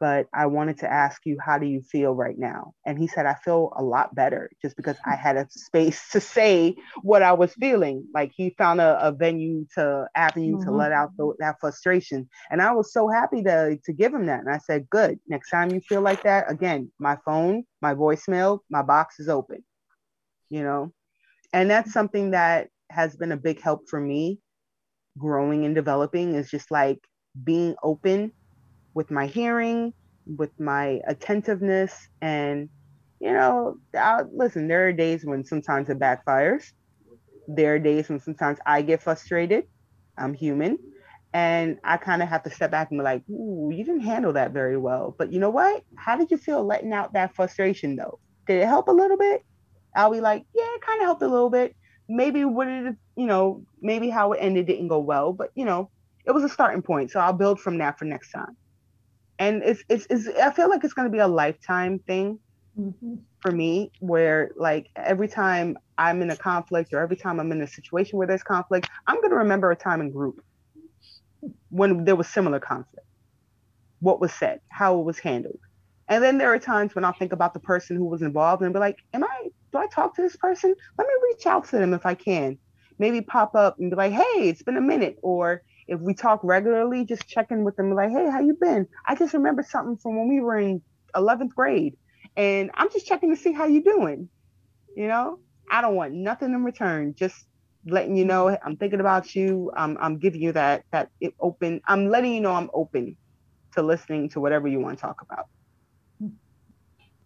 [0.00, 2.72] but I wanted to ask you, how do you feel right now?
[2.86, 6.20] And he said, I feel a lot better just because I had a space to
[6.20, 8.06] say what I was feeling.
[8.14, 10.64] Like he found a, a venue to avenue mm-hmm.
[10.64, 12.30] to let out the, that frustration.
[12.50, 14.40] And I was so happy to, to give him that.
[14.40, 15.20] And I said, good.
[15.28, 19.62] Next time you feel like that, again, my phone, my voicemail, my box is open,
[20.48, 20.94] you know?
[21.52, 24.40] And that's something that has been a big help for me
[25.18, 26.98] growing and developing is just like
[27.44, 28.32] being open
[28.94, 29.92] with my hearing,
[30.26, 31.94] with my attentiveness.
[32.20, 32.68] And,
[33.20, 36.64] you know, i listen, there are days when sometimes it backfires.
[37.48, 39.64] There are days when sometimes I get frustrated.
[40.16, 40.78] I'm human.
[41.32, 44.32] And I kind of have to step back and be like, ooh, you didn't handle
[44.32, 45.14] that very well.
[45.16, 45.82] But you know what?
[45.96, 48.18] How did you feel letting out that frustration though?
[48.46, 49.42] Did it help a little bit?
[49.94, 51.76] I'll be like, yeah, it kind of helped a little bit.
[52.08, 55.90] Maybe what it, you know, maybe how it ended didn't go well, but you know,
[56.26, 57.12] it was a starting point.
[57.12, 58.56] So I'll build from that for next time
[59.40, 62.38] and it's it's, it's I feel like it's going to be a lifetime thing
[62.78, 63.14] mm-hmm.
[63.40, 67.62] for me where like every time I'm in a conflict or every time I'm in
[67.62, 70.44] a situation where there's conflict, I'm going to remember a time in group
[71.70, 73.06] when there was similar conflict.
[74.00, 75.58] What was said, how it was handled.
[76.08, 78.74] And then there are times when I'll think about the person who was involved and
[78.74, 80.74] be like, am I do I talk to this person?
[80.98, 82.58] Let me reach out to them if I can.
[82.98, 86.40] Maybe pop up and be like, hey, it's been a minute or if we talk
[86.44, 88.86] regularly, just check in with them like, hey, how you been?
[89.06, 90.80] I just remember something from when we were in
[91.16, 91.96] 11th grade
[92.36, 94.30] and I'm just checking to see how you doing.
[94.96, 97.14] You know, I don't want nothing in return.
[97.18, 97.44] Just
[97.86, 99.72] letting you know I'm thinking about you.
[99.76, 101.10] I'm, I'm giving you that, that
[101.40, 103.16] open, I'm letting you know I'm open
[103.74, 105.46] to listening to whatever you want to talk about.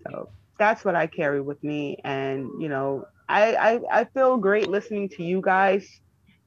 [0.06, 1.98] So that's what I carry with me.
[2.02, 5.86] And, you know, I, I, I feel great listening to you guys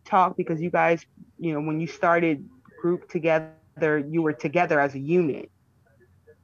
[0.08, 1.06] talk because you guys
[1.40, 2.48] you know, when you started
[2.82, 5.50] group together, you were together as a unit.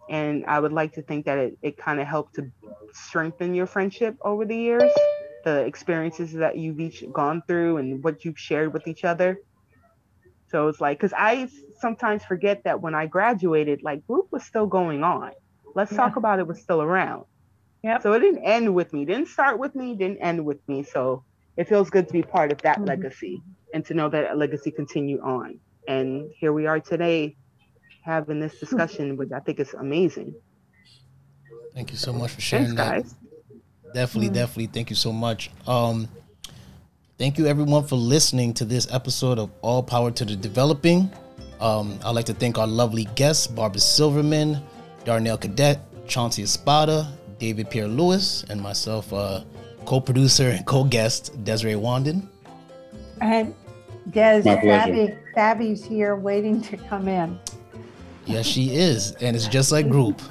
[0.09, 2.51] And I would like to think that it, it kind of helped to
[2.91, 4.91] strengthen your friendship over the years,
[5.45, 9.39] the experiences that you've each gone through and what you've shared with each other.
[10.49, 11.47] So it's like, because I
[11.79, 15.31] sometimes forget that when I graduated, like group was still going on.
[15.73, 15.97] Let's yeah.
[15.97, 17.25] talk about it was still around.
[17.81, 17.99] Yeah.
[17.99, 20.83] So it didn't end with me, didn't start with me, didn't end with me.
[20.83, 21.23] So
[21.57, 22.85] it feels good to be part of that mm-hmm.
[22.85, 23.41] legacy
[23.73, 25.59] and to know that legacy continued on.
[25.87, 27.35] And here we are today
[28.03, 30.33] having this discussion, which I think is amazing.
[31.73, 33.93] Thank you so much for sharing Thanks, that.
[33.93, 34.35] Definitely, mm-hmm.
[34.35, 34.67] definitely.
[34.67, 35.51] Thank you so much.
[35.67, 36.07] Um,
[37.17, 41.11] thank you everyone for listening to this episode of All Power to the Developing.
[41.59, 44.61] Um, I'd like to thank our lovely guests, Barbara Silverman,
[45.05, 47.07] Darnell Cadet, Chauncey Espada,
[47.39, 49.43] David Pierre Lewis, and myself, uh,
[49.85, 52.29] co-producer and co-guest Desiree Wanden.
[53.21, 53.53] And
[54.11, 57.39] Des, Fabi, Fabi's here waiting to come in.
[58.25, 60.21] Yes, she is, and it's just like group.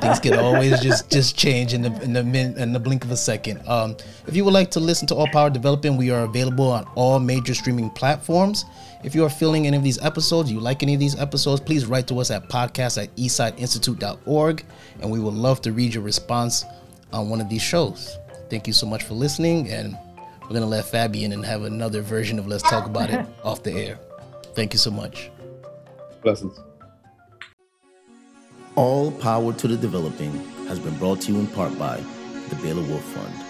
[0.00, 3.10] things can always just just change in the in the min, in the blink of
[3.10, 3.60] a second.
[3.68, 3.96] Um,
[4.26, 7.18] if you would like to listen to All Power Developing, we are available on all
[7.18, 8.64] major streaming platforms.
[9.02, 11.86] If you are feeling any of these episodes, you like any of these episodes, please
[11.86, 14.64] write to us at podcast at eastsideinstitute.org,
[15.00, 16.64] and we would love to read your response
[17.12, 18.18] on one of these shows.
[18.50, 19.96] Thank you so much for listening, and
[20.42, 23.72] we're gonna let Fabian and have another version of Let's Talk About It off the
[23.72, 23.98] air.
[24.54, 25.30] Thank you so much.
[26.22, 26.58] Blessings.
[28.74, 30.32] All Power to the Developing
[30.66, 32.02] has been brought to you in part by
[32.48, 33.49] the Baylor Wolf Fund.